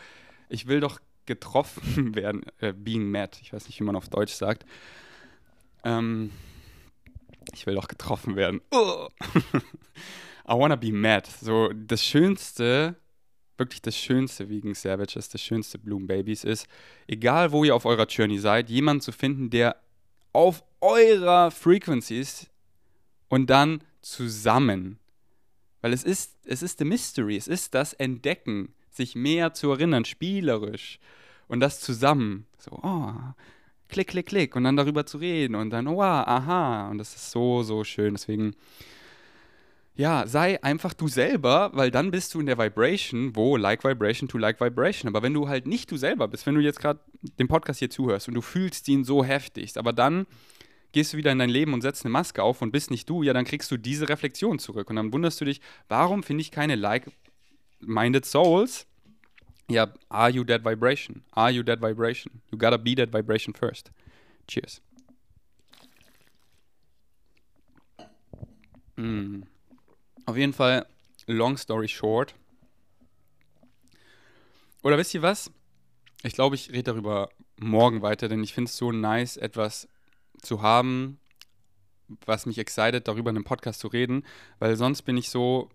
[0.49, 4.35] ich will doch getroffen werden, äh, being met, ich weiß nicht, wie man auf Deutsch
[4.35, 4.65] sagt.
[5.85, 6.31] Ähm,
[7.53, 8.61] ich will doch getroffen werden.
[8.73, 11.27] I wanna be met.
[11.27, 12.97] So, das Schönste,
[13.57, 16.67] wirklich das Schönste wegen Savages, das Schönste Bloom Babies ist,
[17.07, 19.77] egal wo ihr auf eurer Journey seid, jemanden zu finden, der
[20.33, 22.51] auf eurer Frequency ist
[23.29, 24.99] und dann zusammen.
[25.81, 30.05] Weil es ist, es ist the mystery, es ist das Entdecken sich mehr zu erinnern,
[30.05, 30.99] spielerisch.
[31.47, 32.47] Und das zusammen.
[32.59, 33.13] So, oh,
[33.89, 34.57] klick, klick, klick.
[34.57, 35.55] Und dann darüber zu reden.
[35.55, 36.89] Und dann, oh, aha.
[36.89, 38.15] Und das ist so, so schön.
[38.15, 38.55] Deswegen,
[39.97, 44.29] ja, sei einfach du selber, weil dann bist du in der Vibration, wo like Vibration
[44.29, 45.09] to like Vibration.
[45.09, 47.01] Aber wenn du halt nicht du selber bist, wenn du jetzt gerade
[47.39, 50.27] den Podcast hier zuhörst und du fühlst ihn so heftig, aber dann
[50.91, 53.23] gehst du wieder in dein Leben und setzt eine Maske auf und bist nicht du,
[53.23, 54.91] ja, dann kriegst du diese Reflexion zurück.
[54.91, 56.77] Und dann wunderst du dich, warum finde ich keine
[57.85, 58.87] like-minded Souls?
[59.69, 61.23] Ja, are you that vibration?
[61.33, 62.41] Are you that vibration?
[62.51, 63.91] You gotta be that vibration first.
[64.47, 64.81] Cheers.
[68.97, 69.45] Mm.
[70.27, 70.87] Auf jeden Fall,
[71.27, 72.35] long story short.
[74.83, 75.51] Oder wisst ihr was?
[76.23, 79.89] Ich glaube, ich rede darüber morgen weiter, denn ich finde es so nice, etwas
[80.43, 81.19] zu haben,
[82.27, 84.25] was mich excited, darüber in einem Podcast zu reden,
[84.59, 85.71] weil sonst bin ich so,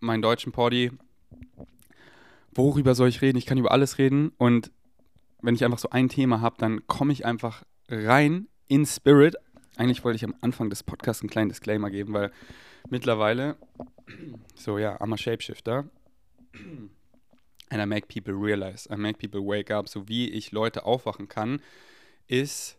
[0.00, 0.92] mein deutschen Poddy,
[2.56, 3.38] worüber soll ich reden?
[3.38, 4.70] Ich kann über alles reden und
[5.42, 9.36] wenn ich einfach so ein Thema habe, dann komme ich einfach rein in Spirit.
[9.76, 12.32] Eigentlich wollte ich am Anfang des Podcasts einen kleinen Disclaimer geben, weil
[12.88, 13.56] mittlerweile,
[14.54, 15.84] so ja, I'm a Shapeshifter.
[17.68, 19.88] And I make people realize, I make people wake up.
[19.88, 21.60] So wie ich Leute aufwachen kann,
[22.26, 22.78] ist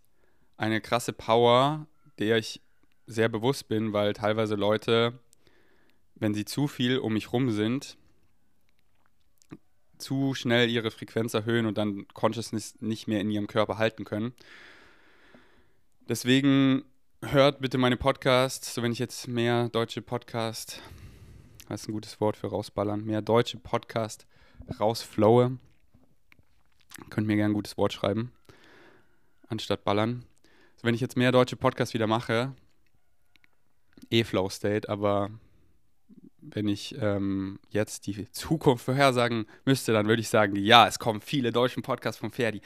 [0.58, 1.88] eine krasse Power,
[2.20, 2.62] der ich
[3.06, 5.20] sehr bewusst bin, weil teilweise Leute,
[6.16, 7.98] wenn sie zu viel um mich rum sind,
[9.98, 14.34] zu schnell ihre Frequenz erhöhen und dann Consciousness nicht mehr in ihrem Körper halten können.
[16.08, 16.84] Deswegen
[17.22, 20.80] hört bitte meine Podcasts, so wenn ich jetzt mehr deutsche Podcasts,
[21.68, 24.26] das ist ein gutes Wort für rausballern, mehr deutsche Podcasts
[24.80, 25.58] rausflowe,
[27.10, 28.32] könnt mir gerne ein gutes Wort schreiben,
[29.48, 30.26] anstatt ballern.
[30.78, 32.54] So wenn ich jetzt mehr deutsche Podcasts wieder mache,
[34.10, 35.32] eh Flow State, aber
[36.54, 41.22] wenn ich ähm, jetzt die Zukunft vorhersagen müsste, dann würde ich sagen, ja, es kommen
[41.22, 42.62] viele deutsche Podcasts von Ferdi.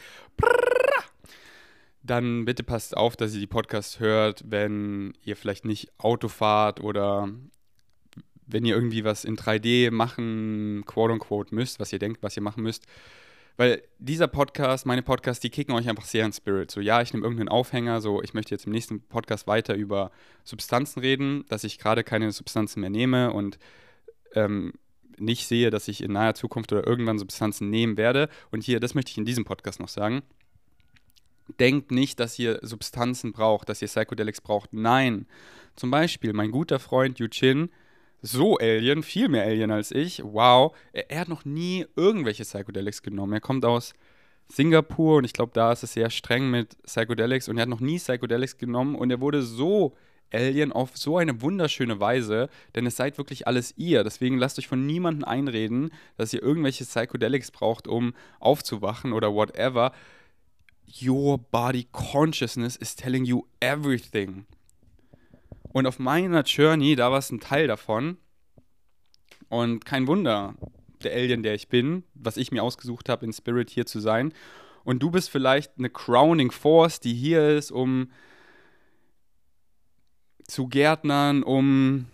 [2.04, 6.80] Dann bitte passt auf, dass ihr die Podcasts hört, wenn ihr vielleicht nicht Auto fahrt
[6.80, 7.30] oder
[8.48, 12.44] wenn ihr irgendwie was in 3D machen, quote unquote, müsst, was ihr denkt, was ihr
[12.44, 12.86] machen müsst.
[13.58, 16.72] Weil dieser Podcast, meine Podcasts, die kicken euch einfach sehr in Spirit.
[16.72, 20.12] So, ja, ich nehme irgendeinen Aufhänger, so, ich möchte jetzt im nächsten Podcast weiter über
[20.44, 23.60] Substanzen reden, dass ich gerade keine Substanzen mehr nehme und
[24.34, 24.74] ähm,
[25.18, 28.30] nicht sehe, dass ich in naher Zukunft oder irgendwann Substanzen nehmen werde.
[28.50, 30.24] Und hier, das möchte ich in diesem Podcast noch sagen.
[31.60, 34.74] Denkt nicht, dass ihr Substanzen braucht, dass ihr Psychedelics braucht.
[34.74, 35.28] Nein.
[35.76, 37.70] Zum Beispiel, mein guter Freund Yu Chin,
[38.22, 40.22] so Alien, viel mehr Alien als ich.
[40.24, 40.76] Wow.
[40.94, 43.34] Er, er, hat noch nie irgendwelche Psychedelics genommen.
[43.34, 43.94] Er kommt aus
[44.48, 47.80] Singapur und ich glaube, da ist es sehr streng mit Psychedelics und er hat noch
[47.80, 49.96] nie Psychedelics genommen und er wurde so
[50.34, 54.04] Alien auf so eine wunderschöne Weise, denn es seid wirklich alles ihr.
[54.04, 59.92] Deswegen lasst euch von niemandem einreden, dass ihr irgendwelche Psychedelics braucht, um aufzuwachen oder whatever.
[61.02, 64.46] Your body consciousness is telling you everything.
[65.74, 68.18] Und auf meiner Journey, da war es ein Teil davon.
[69.50, 70.56] Und kein Wunder,
[71.04, 74.34] der Alien, der ich bin, was ich mir ausgesucht habe, in Spirit hier zu sein.
[74.84, 78.10] Und du bist vielleicht eine Crowning Force, die hier ist, um
[80.46, 82.08] zu Gärtnern, um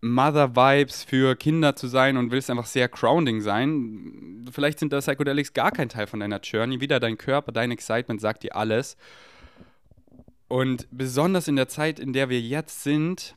[0.00, 4.46] Mother Vibes für Kinder zu sein und willst einfach sehr grounding sein.
[4.52, 6.80] Vielleicht sind da Psychedelics gar kein Teil von deiner Journey.
[6.80, 8.96] Wieder dein Körper, dein Excitement sagt dir alles.
[10.48, 13.34] Und besonders in der Zeit, in der wir jetzt sind,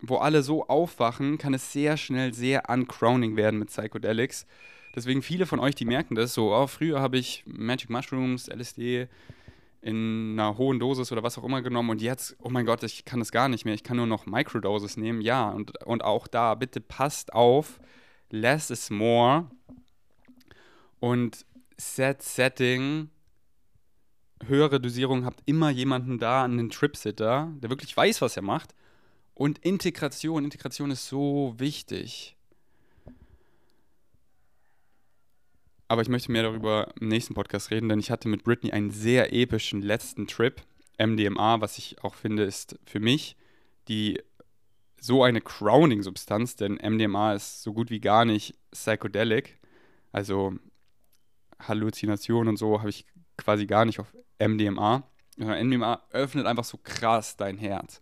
[0.00, 4.46] wo alle so aufwachen, kann es sehr schnell sehr uncrowning werden mit Psychedelics.
[4.94, 9.08] Deswegen viele von euch, die merken das so, oh, früher habe ich Magic Mushrooms, LSD
[9.82, 13.04] in einer hohen Dosis oder was auch immer genommen und jetzt, oh mein Gott, ich
[13.04, 15.20] kann das gar nicht mehr, ich kann nur noch Microdosis nehmen.
[15.20, 17.80] Ja, und, und auch da, bitte passt auf,
[18.30, 19.46] less is more
[20.98, 21.46] und
[21.78, 23.08] Set Setting
[24.46, 28.74] höhere Dosierung habt immer jemanden da, einen Tripsitter, der wirklich weiß, was er macht.
[29.34, 32.36] Und Integration, Integration ist so wichtig.
[35.88, 38.90] Aber ich möchte mehr darüber im nächsten Podcast reden, denn ich hatte mit Britney einen
[38.90, 40.62] sehr epischen letzten Trip.
[40.98, 43.36] MDMA, was ich auch finde, ist für mich
[43.88, 44.20] die
[45.00, 49.58] so eine Crowning-Substanz, denn MDMA ist so gut wie gar nicht psychedelic.
[50.12, 50.54] Also
[51.58, 53.06] Halluzination und so habe ich
[53.40, 55.04] quasi gar nicht auf MDMA.
[55.36, 58.00] MDMA öffnet einfach so krass dein Herz.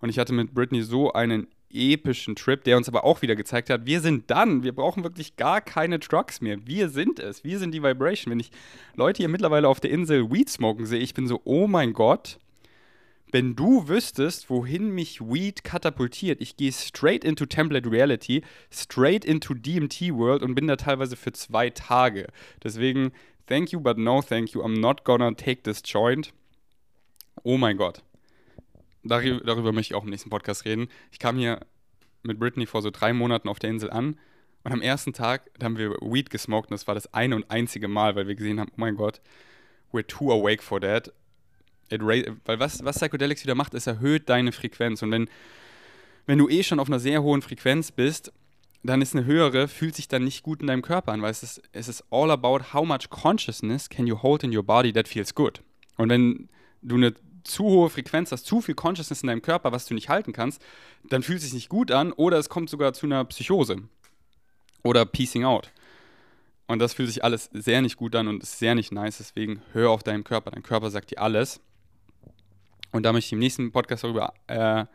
[0.00, 3.70] Und ich hatte mit Britney so einen epischen Trip, der uns aber auch wieder gezeigt
[3.70, 6.58] hat, wir sind dann, wir brauchen wirklich gar keine Drugs mehr.
[6.64, 8.30] Wir sind es, wir sind die Vibration.
[8.30, 8.50] Wenn ich
[8.94, 12.38] Leute hier mittlerweile auf der Insel Weed smoken sehe, ich bin so, oh mein Gott,
[13.32, 19.52] wenn du wüsstest, wohin mich Weed katapultiert, ich gehe straight into Template Reality, straight into
[19.52, 22.28] DMT World und bin da teilweise für zwei Tage.
[22.62, 23.12] Deswegen
[23.46, 24.62] Thank you, but no thank you.
[24.62, 26.32] I'm not gonna take this joint.
[27.44, 28.02] Oh mein Gott.
[29.04, 30.88] Darüber, darüber möchte ich auch im nächsten Podcast reden.
[31.12, 31.60] Ich kam hier
[32.24, 34.18] mit Britney vor so drei Monaten auf der Insel an
[34.64, 37.86] und am ersten Tag haben wir Weed gesmoked und das war das eine und einzige
[37.86, 39.20] Mal, weil wir gesehen haben, oh mein Gott,
[39.92, 41.12] we're too awake for that.
[41.88, 45.30] Weil was, was Psychedelics wieder macht, es erhöht deine Frequenz und wenn,
[46.26, 48.32] wenn du eh schon auf einer sehr hohen Frequenz bist,
[48.86, 51.42] dann ist eine höhere, fühlt sich dann nicht gut in deinem Körper an, weil es
[51.42, 55.08] ist, es ist all about how much consciousness can you hold in your body that
[55.08, 55.62] feels good.
[55.96, 56.48] Und wenn
[56.82, 57.14] du eine
[57.44, 60.60] zu hohe Frequenz hast, zu viel Consciousness in deinem Körper, was du nicht halten kannst,
[61.08, 63.82] dann fühlt es sich nicht gut an oder es kommt sogar zu einer Psychose
[64.82, 65.70] oder Piecing out.
[66.66, 69.18] Und das fühlt sich alles sehr nicht gut an und ist sehr nicht nice.
[69.18, 70.50] Deswegen hör auf deinen Körper.
[70.50, 71.60] Dein Körper sagt dir alles.
[72.90, 74.86] Und da möchte ich im nächsten Podcast darüber äh,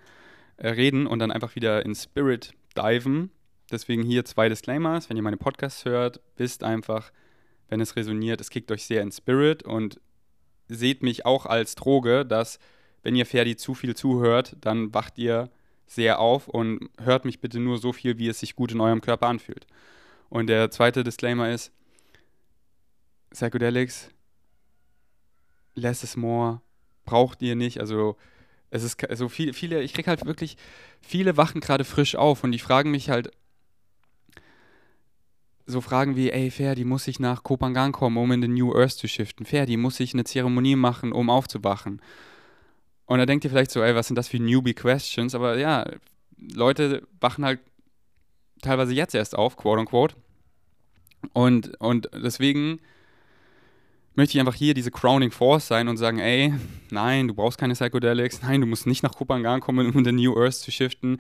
[0.62, 3.32] reden und dann einfach wieder in Spirit diven
[3.72, 5.10] Deswegen hier zwei Disclaimers.
[5.10, 7.12] Wenn ihr meine Podcasts hört, wisst einfach,
[7.70, 10.00] wenn es resoniert, es kickt euch sehr in Spirit und
[10.68, 12.60] seht mich auch als Droge, dass
[13.04, 15.50] wenn ihr Ferdi zu viel zuhört, dann wacht ihr
[15.88, 19.02] sehr auf und hört mich bitte nur so viel, wie es sich gut in eurem
[19.02, 19.66] Körper anfühlt.
[20.30, 21.72] Und der zweite Disclaimer ist,
[23.32, 24.10] Psychedelics,
[25.76, 26.62] less is more,
[27.06, 27.80] braucht ihr nicht.
[27.80, 28.18] Also
[28.70, 30.56] es ist so also viele, viele, ich krieg halt wirklich,
[31.02, 33.32] viele wachen gerade frisch auf und die fragen mich halt
[35.66, 38.94] so Fragen wie, ey, Ferdi, muss ich nach Kopangan kommen, um in den New Earth
[38.94, 39.46] zu shiften?
[39.46, 42.02] Ferdi, muss ich eine Zeremonie machen, um aufzuwachen?
[43.06, 45.36] Und da denkt ihr vielleicht so, ey, was sind das für Newbie Questions?
[45.36, 45.86] Aber ja,
[46.38, 47.60] Leute wachen halt
[48.62, 50.16] teilweise jetzt erst auf, quote unquote.
[51.34, 52.80] Und, und deswegen
[54.16, 56.54] möchte ich einfach hier diese Crowning Force sein und sagen, ey,
[56.90, 60.16] nein, du brauchst keine Psychedelics, nein, du musst nicht nach Kupangan kommen, um in den
[60.16, 61.20] New Earth zu shiften.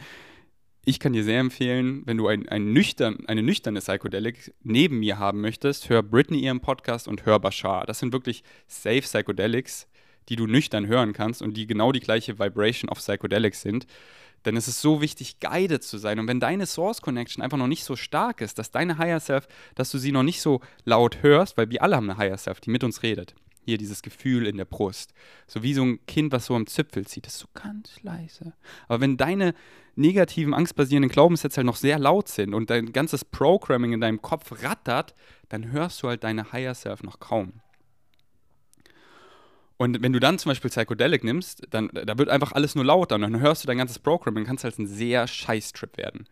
[0.83, 5.19] Ich kann dir sehr empfehlen, wenn du ein, ein nüchtern, eine nüchterne Psychedelic neben mir
[5.19, 7.85] haben möchtest, hör Britney ihren Podcast und hör Bashar.
[7.85, 9.87] Das sind wirklich safe Psychedelics,
[10.27, 13.85] die du nüchtern hören kannst und die genau die gleiche Vibration of Psychedelics sind.
[14.43, 16.17] Denn es ist so wichtig, guided zu sein.
[16.17, 19.47] Und wenn deine Source Connection einfach noch nicht so stark ist, dass deine Higher Self,
[19.75, 22.59] dass du sie noch nicht so laut hörst, weil wir alle haben eine Higher Self,
[22.59, 23.35] die mit uns redet.
[23.63, 25.13] Hier dieses Gefühl in der Brust.
[25.47, 27.25] So wie so ein Kind, was so am Zipfel zieht.
[27.25, 28.53] Das ist so ganz leise.
[28.87, 29.53] Aber wenn deine
[29.95, 34.63] negativen, angstbasierenden Glaubenssätze halt noch sehr laut sind und dein ganzes Programming in deinem Kopf
[34.63, 35.13] rattert,
[35.49, 37.61] dann hörst du halt deine Higher Self noch kaum.
[39.81, 43.15] Und wenn du dann zum Beispiel Psychedelic nimmst, dann da wird einfach alles nur lauter
[43.15, 46.27] und dann hörst du dein ganzes Programm und kannst halt ein sehr scheiß Trip werden.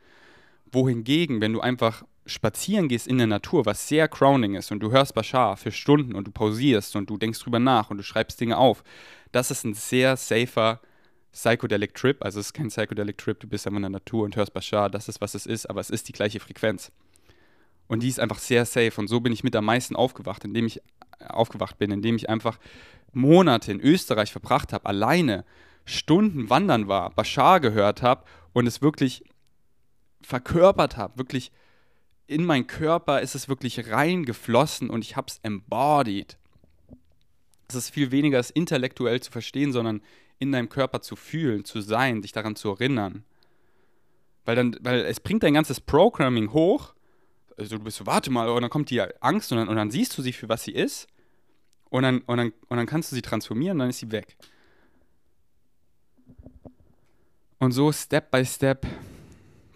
[0.72, 4.92] Wohingegen, wenn du einfach spazieren gehst in der Natur, was sehr crowning ist und du
[4.92, 8.40] hörst Bashar für Stunden und du pausierst und du denkst drüber nach und du schreibst
[8.40, 8.84] Dinge auf,
[9.32, 10.80] das ist ein sehr safer
[11.32, 12.24] Psychedelic Trip.
[12.24, 14.90] Also es ist kein Psychedelic Trip, du bist einfach in der Natur und hörst Bashar,
[14.90, 16.92] das ist, was es ist, aber es ist die gleiche Frequenz.
[17.88, 20.66] Und die ist einfach sehr safe und so bin ich mit am meisten aufgewacht, indem
[20.66, 20.82] ich
[21.28, 22.60] aufgewacht bin, indem ich einfach
[23.14, 25.44] Monate in Österreich verbracht habe, alleine
[25.86, 28.24] Stunden wandern war, Bashar gehört habe
[28.54, 29.24] und es wirklich
[30.22, 31.52] verkörpert habe, wirklich
[32.30, 36.38] in meinen Körper ist es wirklich reingeflossen und ich habe es embodied.
[37.68, 40.02] Es ist viel weniger es intellektuell zu verstehen, sondern
[40.38, 43.24] in deinem Körper zu fühlen, zu sein, sich daran zu erinnern.
[44.46, 46.94] Weil, dann, weil es bringt dein ganzes Programming hoch.
[47.58, 49.90] Also du bist so, warte mal, und dann kommt die Angst und dann, und dann
[49.90, 51.08] siehst du sie für was sie ist.
[51.90, 54.38] Und dann, und, dann, und dann kannst du sie transformieren und dann ist sie weg.
[57.58, 58.86] Und so Step by Step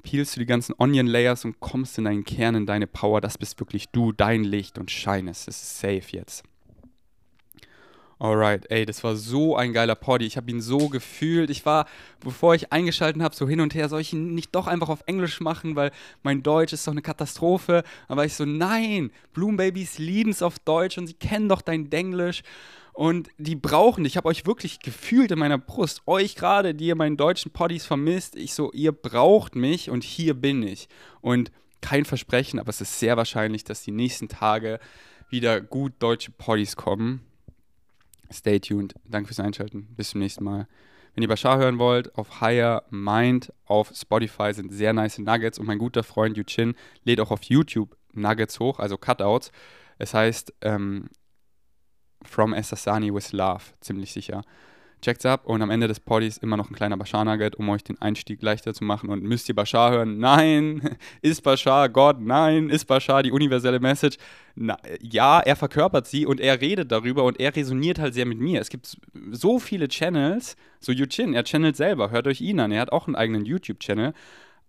[0.03, 3.21] peelst du die ganzen Onion Layers und kommst in deinen Kern, in deine Power.
[3.21, 5.47] Das bist wirklich du, dein Licht und Shines.
[5.47, 6.43] Es ist safe jetzt.
[8.19, 10.25] Alright, ey, das war so ein geiler Poddy.
[10.25, 11.49] Ich habe ihn so gefühlt.
[11.49, 11.87] Ich war,
[12.21, 15.03] bevor ich eingeschaltet habe, so hin und her, soll ich ihn nicht doch einfach auf
[15.07, 15.91] Englisch machen, weil
[16.21, 17.83] mein Deutsch ist doch eine Katastrophe.
[18.07, 21.89] Aber ich so, nein, Bloom Babies lieben es auf Deutsch und sie kennen doch dein
[21.89, 22.43] Denglisch.
[22.93, 26.95] Und die brauchen, ich habe euch wirklich gefühlt in meiner Brust, euch gerade, die ihr
[26.95, 28.35] meinen deutschen Poddies vermisst.
[28.35, 30.87] Ich so, ihr braucht mich und hier bin ich.
[31.19, 34.79] Und kein Versprechen, aber es ist sehr wahrscheinlich, dass die nächsten Tage
[35.29, 37.21] wieder gut deutsche Poddies kommen.
[38.31, 38.93] Stay tuned.
[39.05, 39.87] Danke fürs Einschalten.
[39.95, 40.67] Bis zum nächsten Mal.
[41.15, 45.65] Wenn ihr Bashar hören wollt, auf Higher Mind auf Spotify sind sehr nice Nuggets und
[45.65, 49.51] mein guter Freund Yuchin lädt auch auf YouTube Nuggets hoch, also Cutouts.
[49.99, 51.09] Es heißt ähm,
[52.27, 54.41] From Esasani with Love, ziemlich sicher.
[55.03, 58.01] Checkt's ab und am Ende des Poddies immer noch ein kleiner Bashar-Nugget, um euch den
[58.01, 59.09] Einstieg leichter zu machen.
[59.09, 60.17] Und müsst ihr Bashar hören?
[60.17, 60.97] Nein!
[61.21, 62.21] Ist Bashar Gott?
[62.21, 62.69] Nein!
[62.69, 64.17] Ist Bashar die universelle Message?
[64.55, 68.39] Na, ja, er verkörpert sie und er redet darüber und er resoniert halt sehr mit
[68.39, 68.61] mir.
[68.61, 68.97] Es gibt
[69.31, 72.71] so viele Channels, so Yuchin, er channelt selber, hört euch ihn an.
[72.71, 74.13] Er hat auch einen eigenen YouTube-Channel.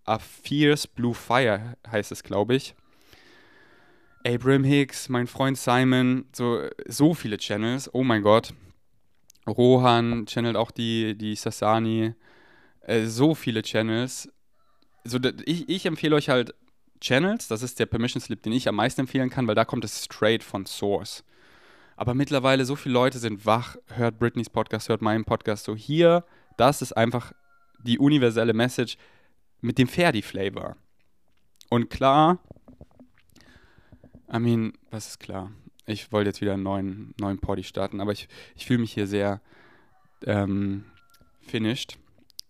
[0.05, 2.75] A Fierce Blue Fire heißt es, glaube ich.
[4.27, 8.55] Abram Hicks, mein Freund Simon, so, so viele Channels, oh mein Gott.
[9.47, 12.15] Rohan channelt auch die, die Sasani.
[12.81, 14.29] Äh, so viele Channels.
[15.05, 16.55] Also, ich, ich empfehle euch halt
[17.01, 19.85] Channels, das ist der Permission Slip, den ich am meisten empfehlen kann, weil da kommt
[19.85, 21.23] es straight von Source.
[21.97, 25.65] Aber mittlerweile so viele Leute sind wach, hört Britneys Podcast, hört meinen Podcast.
[25.65, 26.25] So hier,
[26.57, 27.33] das ist einfach
[27.83, 28.97] die universelle Message
[29.61, 30.77] mit dem Ferdi-Flavor.
[31.69, 32.39] Und klar,
[34.35, 35.51] I mean, was ist klar?
[35.87, 39.07] ich wollte jetzt wieder einen neuen, neuen Poddy starten, aber ich, ich fühle mich hier
[39.07, 39.41] sehr
[40.25, 40.85] ähm,
[41.41, 41.99] finished.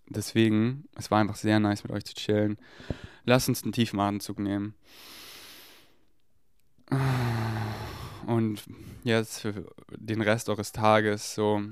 [0.07, 2.59] Deswegen, es war einfach sehr nice mit euch zu chillen.
[3.25, 4.75] Lasst uns einen tiefen Atemzug nehmen.
[8.27, 8.63] Und
[9.03, 11.63] jetzt für den Rest eures Tages so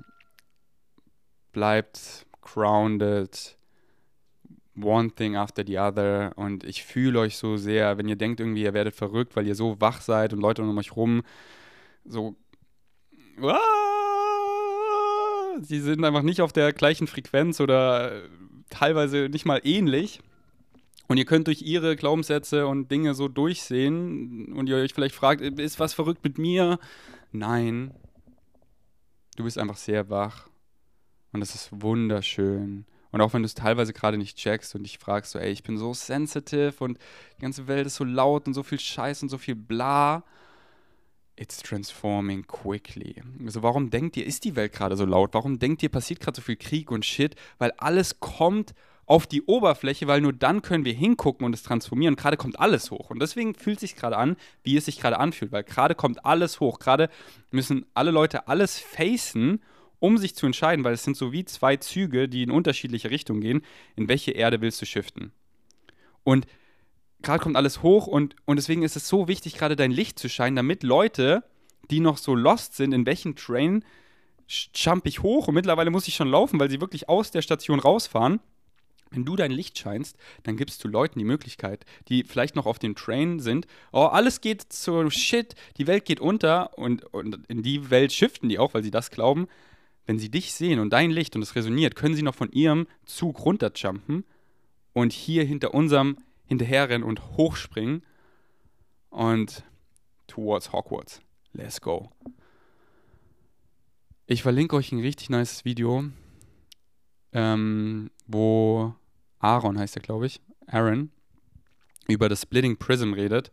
[1.52, 3.56] bleibt grounded,
[4.76, 6.32] one thing after the other.
[6.36, 9.54] Und ich fühle euch so sehr, wenn ihr denkt irgendwie, ihr werdet verrückt, weil ihr
[9.54, 11.22] so wach seid und Leute um euch rum
[12.04, 12.36] so.
[15.60, 18.22] Sie sind einfach nicht auf der gleichen Frequenz oder
[18.70, 20.20] teilweise nicht mal ähnlich.
[21.08, 25.42] Und ihr könnt durch ihre Glaubenssätze und Dinge so durchsehen und ihr euch vielleicht fragt,
[25.42, 26.78] ist was verrückt mit mir?
[27.32, 27.92] Nein,
[29.36, 30.48] du bist einfach sehr wach
[31.32, 32.86] und das ist wunderschön.
[33.12, 35.62] Und auch wenn du es teilweise gerade nicht checkst und dich fragst, so, ey, ich
[35.62, 36.98] bin so sensitive und
[37.36, 40.24] die ganze Welt ist so laut und so viel Scheiß und so viel bla,
[41.36, 43.22] it's transforming quickly.
[43.44, 45.34] Also warum denkt ihr, ist die Welt gerade so laut?
[45.34, 47.36] Warum denkt ihr, passiert gerade so viel Krieg und Shit?
[47.58, 52.16] Weil alles kommt auf die Oberfläche, weil nur dann können wir hingucken und es transformieren.
[52.16, 53.10] Gerade kommt alles hoch.
[53.10, 56.60] Und deswegen fühlt sich gerade an, wie es sich gerade anfühlt, weil gerade kommt alles
[56.60, 56.78] hoch.
[56.78, 57.10] Gerade
[57.50, 59.60] müssen alle Leute alles facen,
[60.02, 63.40] um sich zu entscheiden, weil es sind so wie zwei Züge, die in unterschiedliche Richtungen
[63.40, 63.62] gehen.
[63.94, 65.30] In welche Erde willst du shiften?
[66.24, 66.46] Und
[67.22, 70.28] gerade kommt alles hoch und, und deswegen ist es so wichtig, gerade dein Licht zu
[70.28, 71.44] scheinen, damit Leute,
[71.90, 73.84] die noch so lost sind, in welchen Train
[74.74, 77.78] jump ich hoch und mittlerweile muss ich schon laufen, weil sie wirklich aus der Station
[77.78, 78.40] rausfahren.
[79.12, 82.80] Wenn du dein Licht scheinst, dann gibst du Leuten die Möglichkeit, die vielleicht noch auf
[82.80, 87.62] dem Train sind, oh, alles geht zu Shit, die Welt geht unter und, und in
[87.62, 89.46] die Welt shiften die auch, weil sie das glauben.
[90.06, 92.86] Wenn sie dich sehen und dein Licht und es resoniert, können sie noch von ihrem
[93.04, 94.24] Zug runterjumpen
[94.92, 98.02] und hier hinter unserem hinterherrennen und hochspringen
[99.10, 99.64] und
[100.26, 101.20] towards Hogwarts.
[101.52, 102.10] Let's go.
[104.26, 106.04] Ich verlinke euch ein richtig nice Video,
[107.32, 108.94] ähm, wo
[109.38, 111.10] Aaron heißt er, glaube ich, Aaron,
[112.08, 113.52] über das Splitting Prism redet.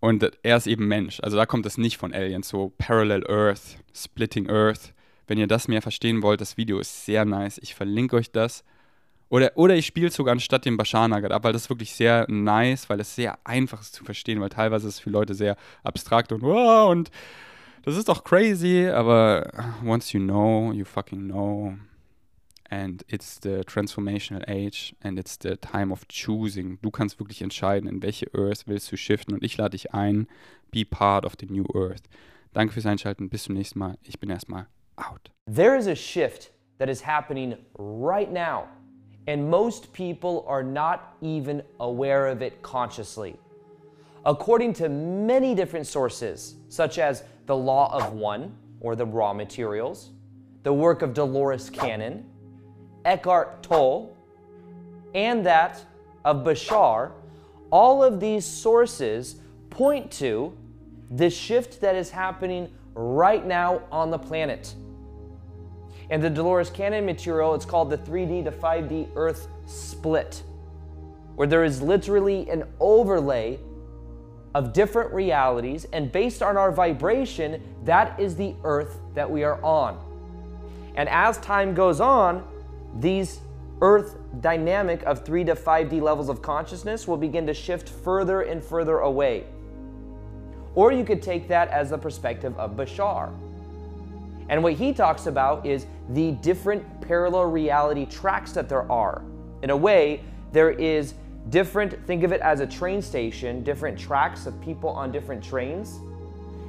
[0.00, 1.20] Und er ist eben Mensch.
[1.22, 4.92] Also da kommt es nicht von Aliens, so Parallel Earth, Splitting Earth.
[5.26, 7.58] Wenn ihr das mehr verstehen wollt, das Video ist sehr nice.
[7.58, 8.62] Ich verlinke euch das.
[9.28, 11.92] Oder, oder ich spiele es sogar anstatt dem Bashar Nugget ab, weil das ist wirklich
[11.94, 15.34] sehr nice, weil es sehr einfach ist zu verstehen, weil teilweise ist es für Leute
[15.34, 17.10] sehr abstrakt und wow, und
[17.82, 19.50] das ist doch crazy, aber
[19.84, 21.74] once you know, you fucking know.
[22.68, 26.78] And it's the transformational age and it's the time of choosing.
[26.82, 30.26] Du kannst wirklich entscheiden, in welche Earth willst du shiften und ich lade dich ein,
[30.72, 32.08] be part of the new Earth.
[32.52, 33.96] Danke fürs Einschalten, bis zum nächsten Mal.
[34.02, 35.30] Ich bin erstmal out.
[35.46, 38.68] There is a shift that is happening right now.
[39.26, 43.36] and most people are not even aware of it consciously.
[44.24, 50.10] According to many different sources, such as the Law of One, or the raw materials,
[50.62, 52.28] the work of Dolores Cannon,
[53.06, 54.14] Eckhart Tolle,
[55.14, 55.82] and that
[56.24, 57.12] of Bashar,
[57.70, 59.36] all of these sources
[59.70, 60.52] point to
[61.10, 64.74] the shift that is happening right now on the planet.
[66.10, 70.42] And the Dolores Cannon material, it's called the 3D to 5D Earth split,
[71.36, 73.58] where there is literally an overlay
[74.54, 79.62] of different realities, and based on our vibration, that is the Earth that we are
[79.62, 79.98] on.
[80.96, 82.42] And as time goes on,
[83.00, 83.40] these
[83.80, 88.64] Earth dynamic of 3 to 5D levels of consciousness will begin to shift further and
[88.64, 89.44] further away.
[90.74, 93.32] Or you could take that as the perspective of Bashar
[94.48, 99.22] and what he talks about is the different parallel reality tracks that there are.
[99.62, 100.22] In a way,
[100.52, 101.14] there is
[101.50, 105.98] different, think of it as a train station, different tracks of people on different trains.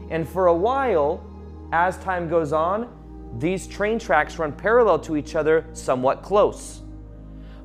[0.10, 1.24] And for a while,
[1.72, 2.92] as time goes on,
[3.38, 6.82] these train tracks run parallel to each other, somewhat close.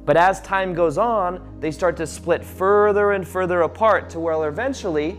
[0.04, 4.48] But as time goes on, they start to split further and further apart to where
[4.48, 5.16] eventually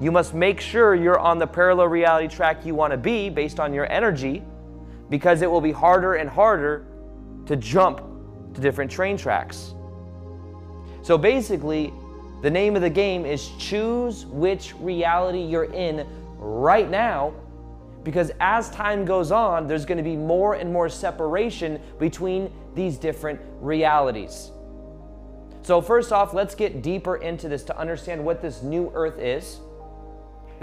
[0.00, 3.60] you must make sure you're on the parallel reality track you want to be based
[3.60, 4.42] on your energy
[5.08, 6.84] because it will be harder and harder
[7.46, 8.02] to jump
[8.54, 9.74] to different train tracks.
[11.02, 11.92] So basically,
[12.42, 16.06] the name of the game is choose which reality you're in
[16.38, 17.32] right now
[18.04, 22.96] because as time goes on, there's going to be more and more separation between these
[22.96, 24.50] different realities.
[25.62, 29.60] So, first off, let's get deeper into this to understand what this new earth is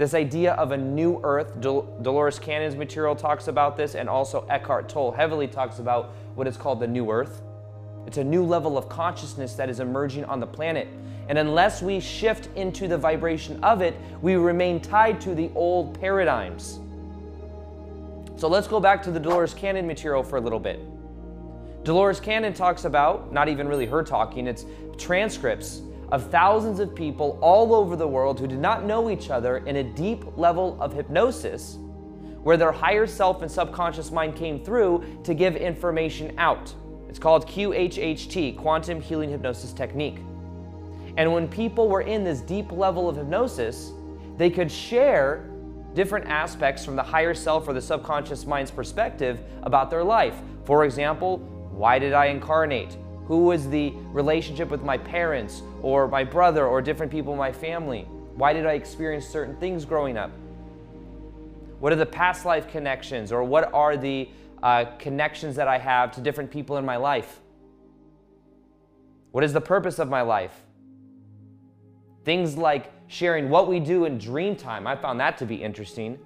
[0.00, 4.46] this idea of a new earth, Dol- Dolores Cannon's material talks about this, and also
[4.48, 7.42] Eckhart Tolle heavily talks about what is called the new earth.
[8.06, 10.88] It's a new level of consciousness that is emerging on the planet.
[11.28, 16.00] And unless we shift into the vibration of it, we remain tied to the old
[16.00, 16.80] paradigms.
[18.40, 20.80] So let's go back to the Dolores Cannon material for a little bit.
[21.84, 24.64] Dolores Cannon talks about, not even really her talking, it's
[24.96, 29.58] transcripts of thousands of people all over the world who did not know each other
[29.58, 31.76] in a deep level of hypnosis
[32.42, 36.74] where their higher self and subconscious mind came through to give information out.
[37.10, 40.20] It's called QHHT, Quantum Healing Hypnosis Technique.
[41.18, 43.92] And when people were in this deep level of hypnosis,
[44.38, 45.49] they could share
[45.94, 50.36] different aspects from the higher self or the subconscious mind's perspective about their life.
[50.64, 51.38] For example,
[51.72, 52.96] why did I incarnate?
[53.26, 57.52] Who was the relationship with my parents or my brother or different people in my
[57.52, 58.02] family?
[58.34, 60.30] Why did I experience certain things growing up?
[61.78, 64.28] What are the past life connections or what are the
[64.62, 67.40] uh, connections that I have to different people in my life?
[69.30, 70.62] What is the purpose of my life?
[72.24, 74.86] Things like sharing what we do in dream time.
[74.86, 76.16] I found that to be interesting.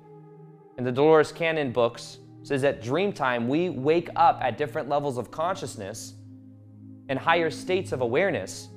[0.77, 5.17] In the Dolores Cannon books, says that dream time we wake up at different levels
[5.17, 6.13] of consciousness
[7.09, 8.69] and higher states of awareness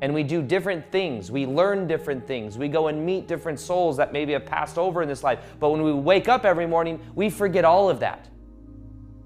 [0.00, 1.30] and we do different things.
[1.30, 2.56] We learn different things.
[2.56, 5.40] We go and meet different souls that maybe have passed over in this life.
[5.58, 8.28] But when we wake up every morning, we forget all of that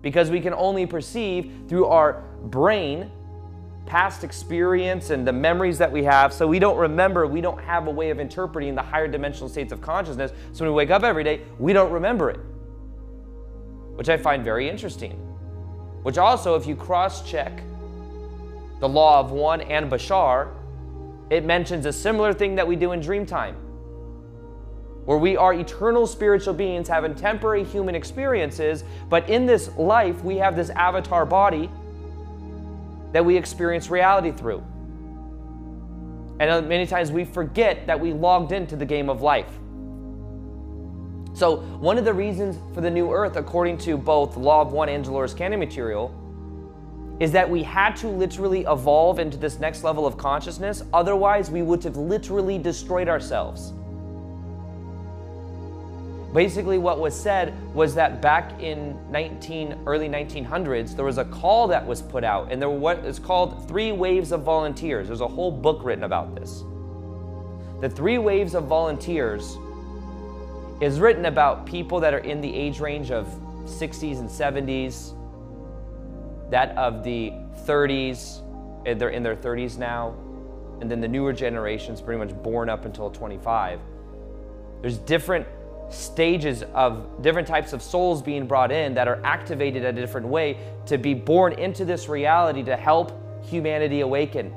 [0.01, 3.11] because we can only perceive through our brain
[3.89, 6.33] past experience and the memories that we have.
[6.33, 9.73] So we don't remember, we don't have a way of interpreting the higher dimensional states
[9.73, 10.31] of consciousness.
[10.53, 12.39] So when we wake up every day, we don't remember it,
[13.97, 15.13] which I find very interesting.
[16.03, 17.63] Which also, if you cross check
[18.79, 20.53] the law of one and Bashar,
[21.31, 23.57] it mentions a similar thing that we do in dream time,
[25.07, 30.37] where we are eternal spiritual beings having temporary human experiences, but in this life, we
[30.37, 31.71] have this avatar body
[33.13, 34.63] that we experience reality through.
[36.41, 39.51] And uh, many times we forget that we logged into the game of life.
[41.35, 44.89] So, one of the reasons for the new earth, according to both Law of One
[44.89, 46.15] and Dolores Cannon material,
[47.21, 50.83] is that we had to literally evolve into this next level of consciousness.
[50.93, 53.73] Otherwise, we would have literally destroyed ourselves.
[56.33, 61.69] Basically, what was said was that back in 19 early 1900s, there was a call
[61.69, 65.07] that was put out, and there were what is called three waves of volunteers.
[65.07, 66.65] There's a whole book written about this.
[67.81, 69.57] The three waves of volunteers
[70.83, 73.27] is written about people that are in the age range of
[73.65, 75.15] 60s and 70s,
[76.51, 77.33] that of the
[77.67, 78.43] 30s,
[78.99, 80.15] they're in their 30s now,
[80.81, 83.81] and then the newer generations pretty much born up until 25.
[84.81, 85.47] There's different
[85.91, 90.59] stages of different types of souls being brought in that are activated a different way
[90.87, 93.13] to be born into this reality to help
[93.45, 94.53] humanity awaken.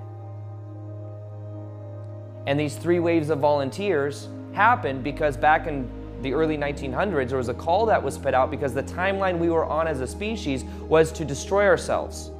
[2.47, 5.89] And these three waves of volunteers happened because back in
[6.21, 9.49] the early 1900s, there was a call that was put out because the timeline we
[9.49, 12.31] were on as a species was to destroy ourselves.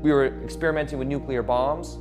[0.00, 1.94] We were experimenting with nuclear bombs.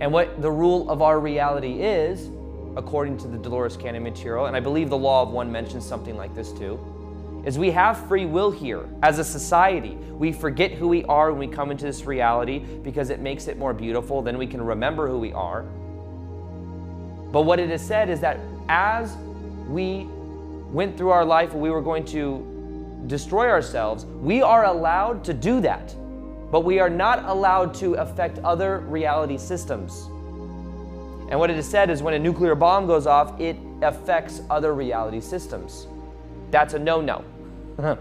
[0.00, 2.30] And what the rule of our reality is,
[2.78, 6.16] according to the Dolores Cannon material, and I believe the Law of One mentions something
[6.16, 6.78] like this too,
[7.44, 9.96] is we have free will here as a society.
[10.12, 13.58] We forget who we are when we come into this reality because it makes it
[13.58, 14.22] more beautiful.
[14.22, 15.62] Then we can remember who we are.
[17.32, 19.16] But what it is said is that as
[19.68, 20.06] we
[20.70, 25.60] went through our life we were going to destroy ourselves, we are allowed to do
[25.62, 25.94] that.
[26.52, 30.08] But we are not allowed to affect other reality systems.
[31.30, 34.74] And what it is said is when a nuclear bomb goes off, it affects other
[34.74, 35.86] reality systems.
[36.50, 37.24] That's a no no.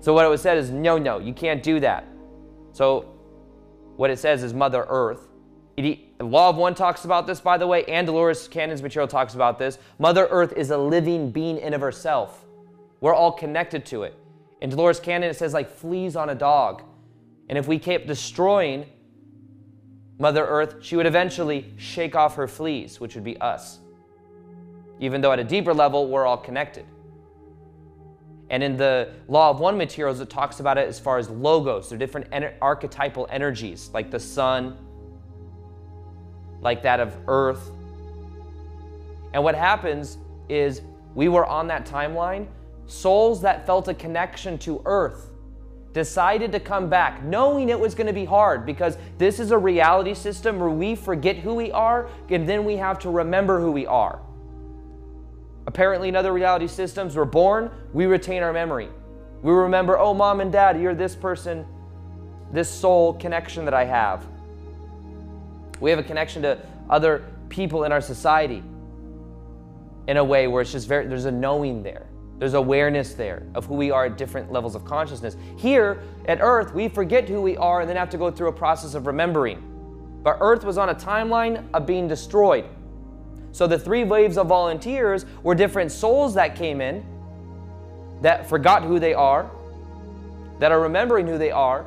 [0.00, 2.06] so, what it was said is no, no, you can't do that.
[2.72, 3.02] So,
[3.96, 5.28] what it says is Mother Earth
[5.76, 9.34] it, Law of One talks about this, by the way, and Dolores Cannon's material talks
[9.34, 9.78] about this.
[9.98, 12.44] Mother Earth is a living being in of herself.
[13.00, 14.14] We're all connected to it.
[14.60, 16.82] In Dolores Cannon, it says like fleas on a dog.
[17.48, 18.86] And if we keep destroying
[20.18, 23.80] Mother Earth, she would eventually shake off her fleas, which would be us.
[25.00, 26.86] Even though at a deeper level, we're all connected.
[28.50, 31.88] And in the Law of One materials, it talks about it as far as logos.
[31.88, 34.78] They're different en- archetypal energies, like the sun,
[36.60, 37.72] like that of Earth.
[39.32, 40.18] And what happens
[40.48, 40.82] is
[41.14, 42.46] we were on that timeline,
[42.86, 45.30] souls that felt a connection to Earth
[45.94, 49.58] decided to come back, knowing it was going to be hard because this is a
[49.58, 53.70] reality system where we forget who we are and then we have to remember who
[53.70, 54.20] we are.
[55.66, 58.88] Apparently, in other reality systems, we're born, we retain our memory.
[59.40, 61.64] We remember, oh, mom and dad, you're this person,
[62.52, 64.26] this soul connection that I have.
[65.80, 66.58] We have a connection to
[66.90, 68.62] other people in our society
[70.08, 72.06] in a way where it's just very, there's a knowing there.
[72.38, 75.36] There's awareness there of who we are at different levels of consciousness.
[75.56, 78.52] Here at Earth, we forget who we are and then have to go through a
[78.52, 79.62] process of remembering.
[80.22, 82.64] But Earth was on a timeline of being destroyed.
[83.52, 87.04] So the three waves of volunteers were different souls that came in
[88.20, 89.48] that forgot who they are,
[90.58, 91.86] that are remembering who they are,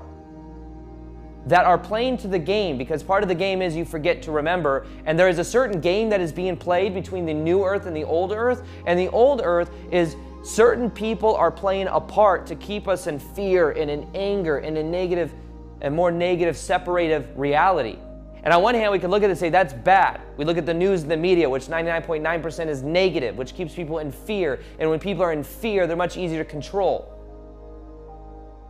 [1.48, 4.32] that are playing to the game because part of the game is you forget to
[4.32, 4.86] remember.
[5.06, 7.96] And there is a certain game that is being played between the new earth and
[7.96, 8.64] the old earth.
[8.86, 10.16] And the old earth is
[10.48, 14.78] certain people are playing a part to keep us in fear and in anger and
[14.78, 15.34] in negative
[15.82, 17.98] and more negative, separative reality.
[18.44, 20.22] And on one hand, we can look at it and say that's bad.
[20.38, 24.00] We look at the news and the media, which 99.9% is negative, which keeps people
[24.00, 24.62] in fear.
[24.80, 27.14] And when people are in fear, they're much easier to control.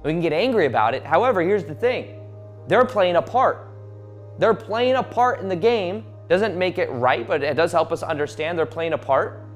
[0.04, 1.06] We can get angry about it.
[1.06, 2.20] However, here's the thing
[2.68, 3.68] they're playing a part.
[4.40, 6.06] They're playing a part in the game.
[6.28, 9.47] Doesn't make it right, but it does help us understand they're playing a part.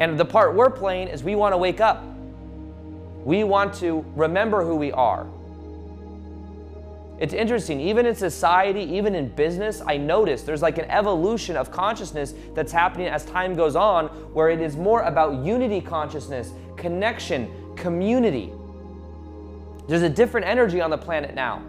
[0.00, 2.02] And the part we're playing is we want to wake up.
[3.22, 5.26] We want to remember who we are.
[7.18, 11.70] It's interesting, even in society, even in business, I notice there's like an evolution of
[11.70, 17.50] consciousness that's happening as time goes on, where it is more about unity consciousness, connection,
[17.76, 18.50] community.
[19.86, 21.62] There's a different energy on the planet now.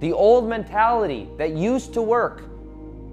[0.00, 2.42] The old mentality that used to work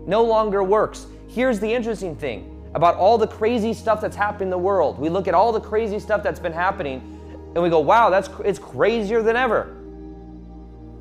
[0.07, 1.05] no longer works.
[1.27, 4.97] Here's the interesting thing about all the crazy stuff that's happening in the world.
[4.99, 7.19] We look at all the crazy stuff that's been happening
[7.53, 9.75] and we go, wow, that's it's crazier than ever.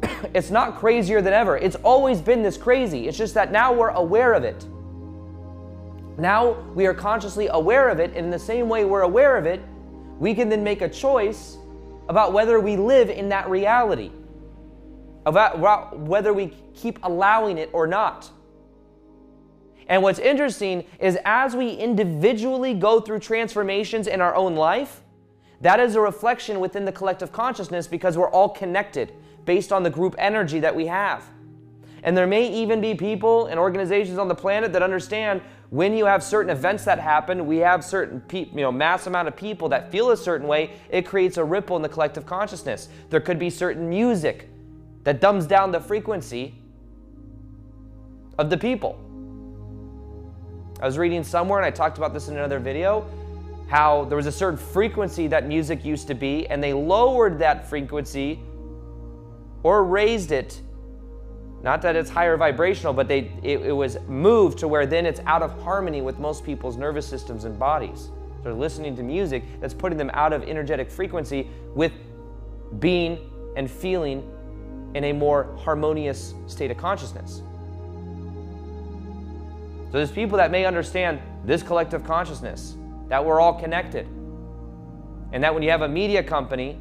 [0.34, 1.56] it's not crazier than ever.
[1.56, 3.06] It's always been this crazy.
[3.06, 4.66] It's just that now we're aware of it.
[6.18, 9.46] Now we are consciously aware of it, and in the same way we're aware of
[9.46, 9.60] it,
[10.18, 11.56] we can then make a choice
[12.08, 14.10] about whether we live in that reality,
[15.24, 18.28] about whether we keep allowing it or not.
[19.90, 25.02] And what's interesting is as we individually go through transformations in our own life,
[25.62, 29.12] that is a reflection within the collective consciousness because we're all connected
[29.44, 31.24] based on the group energy that we have.
[32.04, 36.06] And there may even be people and organizations on the planet that understand when you
[36.06, 39.68] have certain events that happen, we have certain pe- you know mass amount of people
[39.70, 42.88] that feel a certain way, it creates a ripple in the collective consciousness.
[43.10, 44.48] There could be certain music
[45.02, 46.54] that dumbs down the frequency
[48.38, 49.09] of the people.
[50.80, 53.06] I was reading somewhere and I talked about this in another video
[53.68, 57.68] how there was a certain frequency that music used to be and they lowered that
[57.68, 58.40] frequency
[59.62, 60.60] or raised it.
[61.62, 65.20] Not that it's higher vibrational, but they, it, it was moved to where then it's
[65.26, 68.10] out of harmony with most people's nervous systems and bodies.
[68.42, 71.92] They're listening to music that's putting them out of energetic frequency with
[72.80, 74.28] being and feeling
[74.94, 77.42] in a more harmonious state of consciousness.
[79.90, 82.76] So there's people that may understand this collective consciousness,
[83.08, 84.06] that we're all connected.
[85.32, 86.78] And that when you have a media company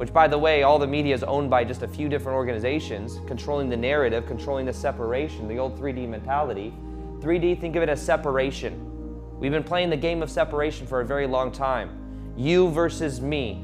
[0.00, 3.20] which, by the way, all the media is owned by just a few different organizations,
[3.26, 6.72] controlling the narrative, controlling the separation, the old 3D mentality.
[7.18, 9.38] 3D, think of it as separation.
[9.38, 12.34] We've been playing the game of separation for a very long time.
[12.34, 13.62] You versus me.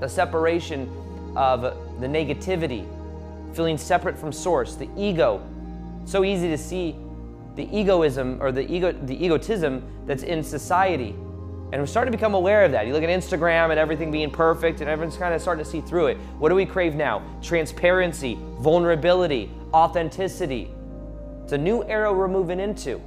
[0.00, 0.90] The separation
[1.36, 2.86] of the negativity,
[3.54, 5.40] feeling separate from source, the ego.
[6.04, 6.96] So easy to see
[7.54, 11.14] the egoism or the ego the egotism that's in society
[11.72, 12.86] and we're starting to become aware of that.
[12.86, 15.80] You look at Instagram and everything being perfect, and everyone's kind of starting to see
[15.80, 16.18] through it.
[16.38, 17.22] What do we crave now?
[17.40, 20.70] Transparency, vulnerability, authenticity.
[21.42, 22.98] It's a new era we're moving into.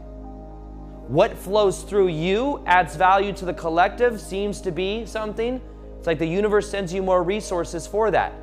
[1.08, 5.62] What flows through you adds value to the collective, seems to be something.
[6.00, 8.34] It's like the universe sends you more resources for that.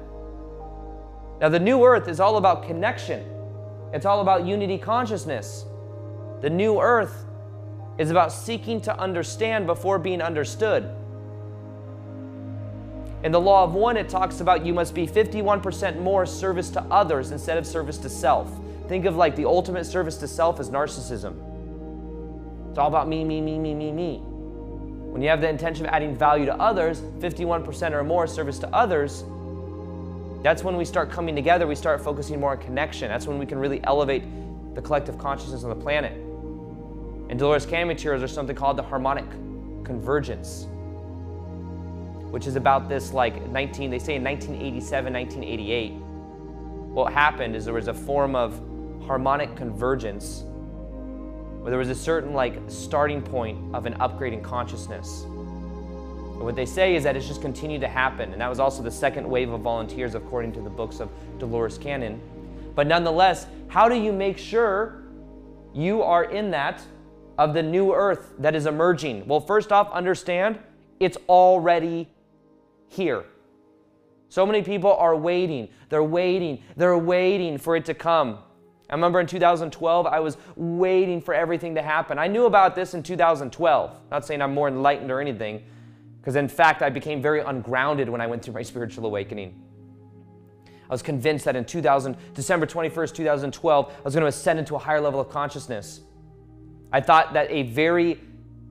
[1.40, 3.24] Now, the new earth is all about connection,
[3.92, 5.64] it's all about unity consciousness.
[6.40, 7.24] The new earth
[7.98, 10.90] is about seeking to understand before being understood.
[13.22, 16.80] In the law of one, it talks about you must be 51% more service to
[16.84, 18.50] others instead of service to self.
[18.88, 21.36] Think of like the ultimate service to self as narcissism.
[22.70, 24.18] It's all about me, me, me, me, me, me.
[24.18, 28.68] When you have the intention of adding value to others, 51% or more service to
[28.74, 29.24] others,
[30.42, 33.08] that's when we start coming together, we start focusing more on connection.
[33.08, 34.24] That's when we can really elevate
[34.74, 36.12] the collective consciousness on the planet.
[36.12, 39.30] And Dolores Cannon materials there's something called the harmonic
[39.84, 40.66] convergence,
[42.30, 45.92] which is about this like 19, they say in 1987, 1988.
[46.92, 48.60] What happened is there was a form of
[49.06, 50.44] harmonic convergence
[51.60, 55.24] where there was a certain like starting point of an upgrade in consciousness.
[56.42, 58.32] And what they say is that it's just continued to happen.
[58.32, 61.08] And that was also the second wave of volunteers according to the books of
[61.38, 62.20] Dolores Cannon.
[62.74, 65.04] But nonetheless, how do you make sure
[65.72, 66.82] you are in that
[67.38, 69.24] of the new earth that is emerging?
[69.28, 70.58] Well, first off, understand
[70.98, 72.08] it's already
[72.88, 73.24] here.
[74.28, 75.68] So many people are waiting.
[75.90, 76.60] They're waiting.
[76.76, 78.38] They're waiting for it to come.
[78.90, 82.18] I remember in 2012, I was waiting for everything to happen.
[82.18, 83.96] I knew about this in 2012.
[84.10, 85.62] Not saying I'm more enlightened or anything,
[86.22, 89.60] because in fact, I became very ungrounded when I went through my spiritual awakening.
[90.88, 94.76] I was convinced that in 2000, December 21st, 2012, I was going to ascend into
[94.76, 96.02] a higher level of consciousness.
[96.92, 98.20] I thought that a very,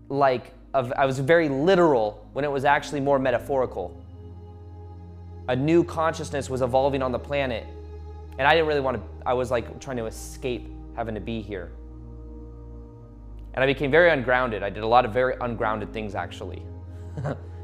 [0.07, 4.01] like, of, I was very literal when it was actually more metaphorical.
[5.47, 7.65] a new consciousness was evolving on the planet.
[8.37, 11.41] And I didn't really want to, I was like trying to escape having to be
[11.41, 11.71] here.
[13.53, 14.63] And I became very ungrounded.
[14.63, 16.63] I did a lot of very ungrounded things actually.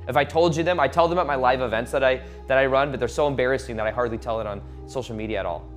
[0.07, 2.57] If I told you them, I tell them at my live events that I that
[2.57, 5.45] I run, but they're so embarrassing that I hardly tell it on social media at
[5.45, 5.67] all.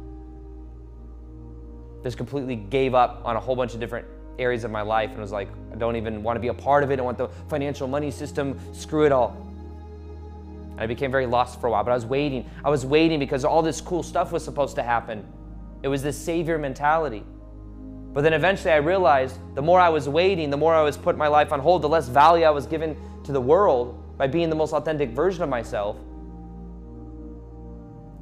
[2.02, 4.06] Just completely gave up on a whole bunch of different
[4.38, 6.82] areas of my life and was like, I don't even want to be a part
[6.82, 6.98] of it.
[6.98, 9.36] I want the financial money system, screw it all.
[10.72, 12.48] And I became very lost for a while, but I was waiting.
[12.64, 15.26] I was waiting because all this cool stuff was supposed to happen.
[15.82, 17.24] It was this savior mentality.
[18.12, 21.18] But then eventually I realized the more I was waiting, the more I was putting
[21.18, 24.50] my life on hold, the less value I was given to the world by being
[24.50, 25.96] the most authentic version of myself.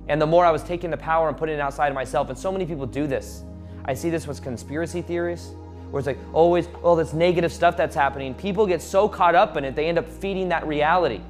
[0.08, 2.28] And the more I was taking the power and putting it outside of myself.
[2.28, 3.42] And so many people do this.
[3.84, 5.52] I see this with conspiracy theories,
[5.90, 8.34] where it's like always all this negative stuff that's happening.
[8.34, 11.20] People get so caught up in it, they end up feeding that reality.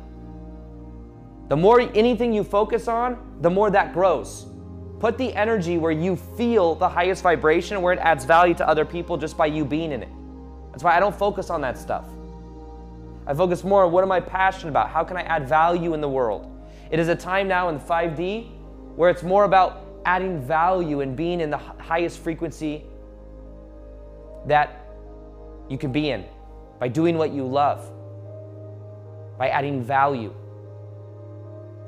[1.48, 4.47] The more anything you focus on, the more that grows.
[5.00, 8.84] Put the energy where you feel the highest vibration, where it adds value to other
[8.84, 10.08] people just by you being in it.
[10.72, 12.04] That's why I don't focus on that stuff.
[13.26, 14.88] I focus more on what am I passionate about?
[14.88, 16.50] How can I add value in the world?
[16.90, 18.48] It is a time now in 5D
[18.96, 22.84] where it's more about adding value and being in the highest frequency
[24.46, 24.86] that
[25.68, 26.24] you can be in
[26.78, 27.88] by doing what you love,
[29.36, 30.32] by adding value.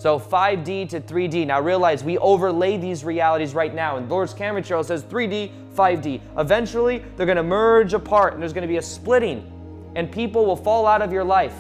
[0.01, 1.47] So 5D to 3D.
[1.47, 3.99] Now realize we overlay these realities right now.
[3.99, 6.23] And Lord's Camera Trail says 3D, 5D.
[6.39, 10.87] Eventually, they're to merge apart and there's to be a splitting and people will fall
[10.87, 11.53] out of your life.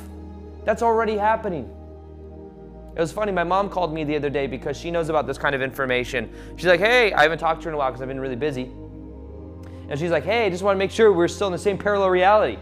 [0.64, 1.68] That's already happening.
[2.96, 5.36] It was funny, my mom called me the other day because she knows about this
[5.36, 6.32] kind of information.
[6.56, 8.36] She's like, hey, I haven't talked to her in a while because I've been really
[8.36, 8.70] busy.
[9.90, 11.76] And she's like, hey, I just want to make sure we're still in the same
[11.76, 12.56] parallel reality.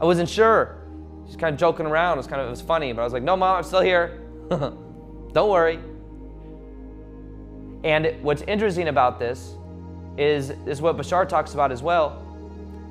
[0.00, 0.78] I wasn't sure.
[1.26, 2.14] She's kind of joking around.
[2.14, 3.82] It was kind of it was funny, but I was like, no, mom, I'm still
[3.82, 4.29] here.
[5.32, 5.78] Don't worry.
[7.84, 9.54] And what's interesting about this
[10.18, 12.26] is, is what Bashar talks about as well.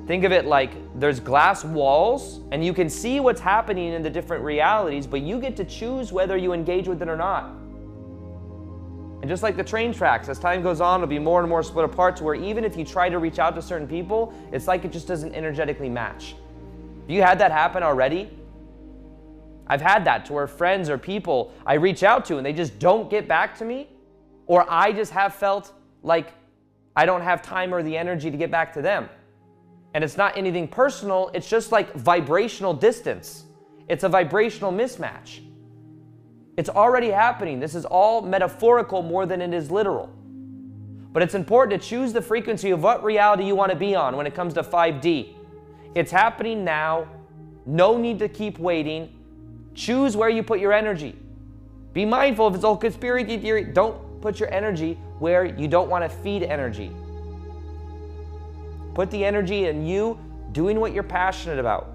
[0.06, 4.08] Think of it like there's glass walls and you can see what's happening in the
[4.08, 7.50] different realities, but you get to choose whether you engage with it or not.
[9.20, 11.62] And just like the train tracks, as time goes on, it'll be more and more
[11.62, 14.66] split apart to where even if you try to reach out to certain people, it's
[14.66, 16.34] like it just doesn't energetically match.
[17.06, 18.30] You had that happen already?
[19.70, 22.80] I've had that to where friends or people I reach out to and they just
[22.80, 23.88] don't get back to me,
[24.48, 25.72] or I just have felt
[26.02, 26.32] like
[26.96, 29.08] I don't have time or the energy to get back to them.
[29.94, 33.44] And it's not anything personal, it's just like vibrational distance.
[33.88, 35.38] It's a vibrational mismatch.
[36.56, 37.60] It's already happening.
[37.60, 40.10] This is all metaphorical more than it is literal.
[41.12, 44.16] But it's important to choose the frequency of what reality you want to be on
[44.16, 45.36] when it comes to 5D.
[45.94, 47.06] It's happening now.
[47.66, 49.14] No need to keep waiting.
[49.80, 51.16] Choose where you put your energy.
[51.94, 56.04] Be mindful if it's all conspiracy theory, don't put your energy where you don't want
[56.04, 56.90] to feed energy.
[58.92, 60.18] Put the energy in you
[60.52, 61.92] doing what you're passionate about.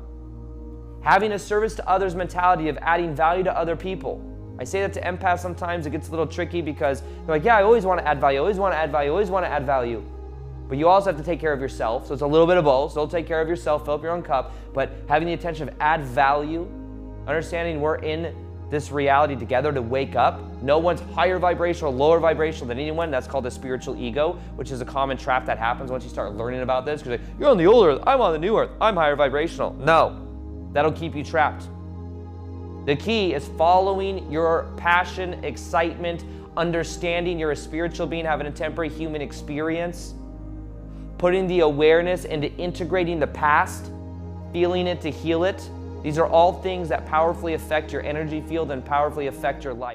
[1.04, 4.20] Having a service to others mentality of adding value to other people.
[4.58, 7.56] I say that to empaths sometimes, it gets a little tricky because they're like, yeah,
[7.56, 9.46] I always want to add value, I always want to add value, I always want
[9.46, 10.04] to add value.
[10.68, 12.08] But you also have to take care of yourself.
[12.08, 12.94] So it's a little bit of both.
[12.94, 15.76] So take care of yourself, fill up your own cup, but having the intention of
[15.80, 16.68] add value
[17.28, 18.36] understanding we're in
[18.70, 20.42] this reality together to wake up.
[20.62, 23.12] No one's higher vibrational, or lower vibrational than anyone.
[23.12, 26.34] That's called the spiritual ego, which is a common trap that happens once you start
[26.36, 27.02] learning about this.
[27.02, 29.74] Because you're on the old earth, I'm on the new earth, I'm higher vibrational.
[29.74, 31.68] No, that'll keep you trapped.
[32.86, 36.24] The key is following your passion, excitement,
[36.58, 40.14] understanding you're a spiritual being having a temporary human experience,
[41.18, 43.92] putting the awareness into integrating the past,
[44.54, 45.70] feeling it to heal it,
[46.06, 49.94] these are all things that powerfully affect your energy field and powerfully affect your life.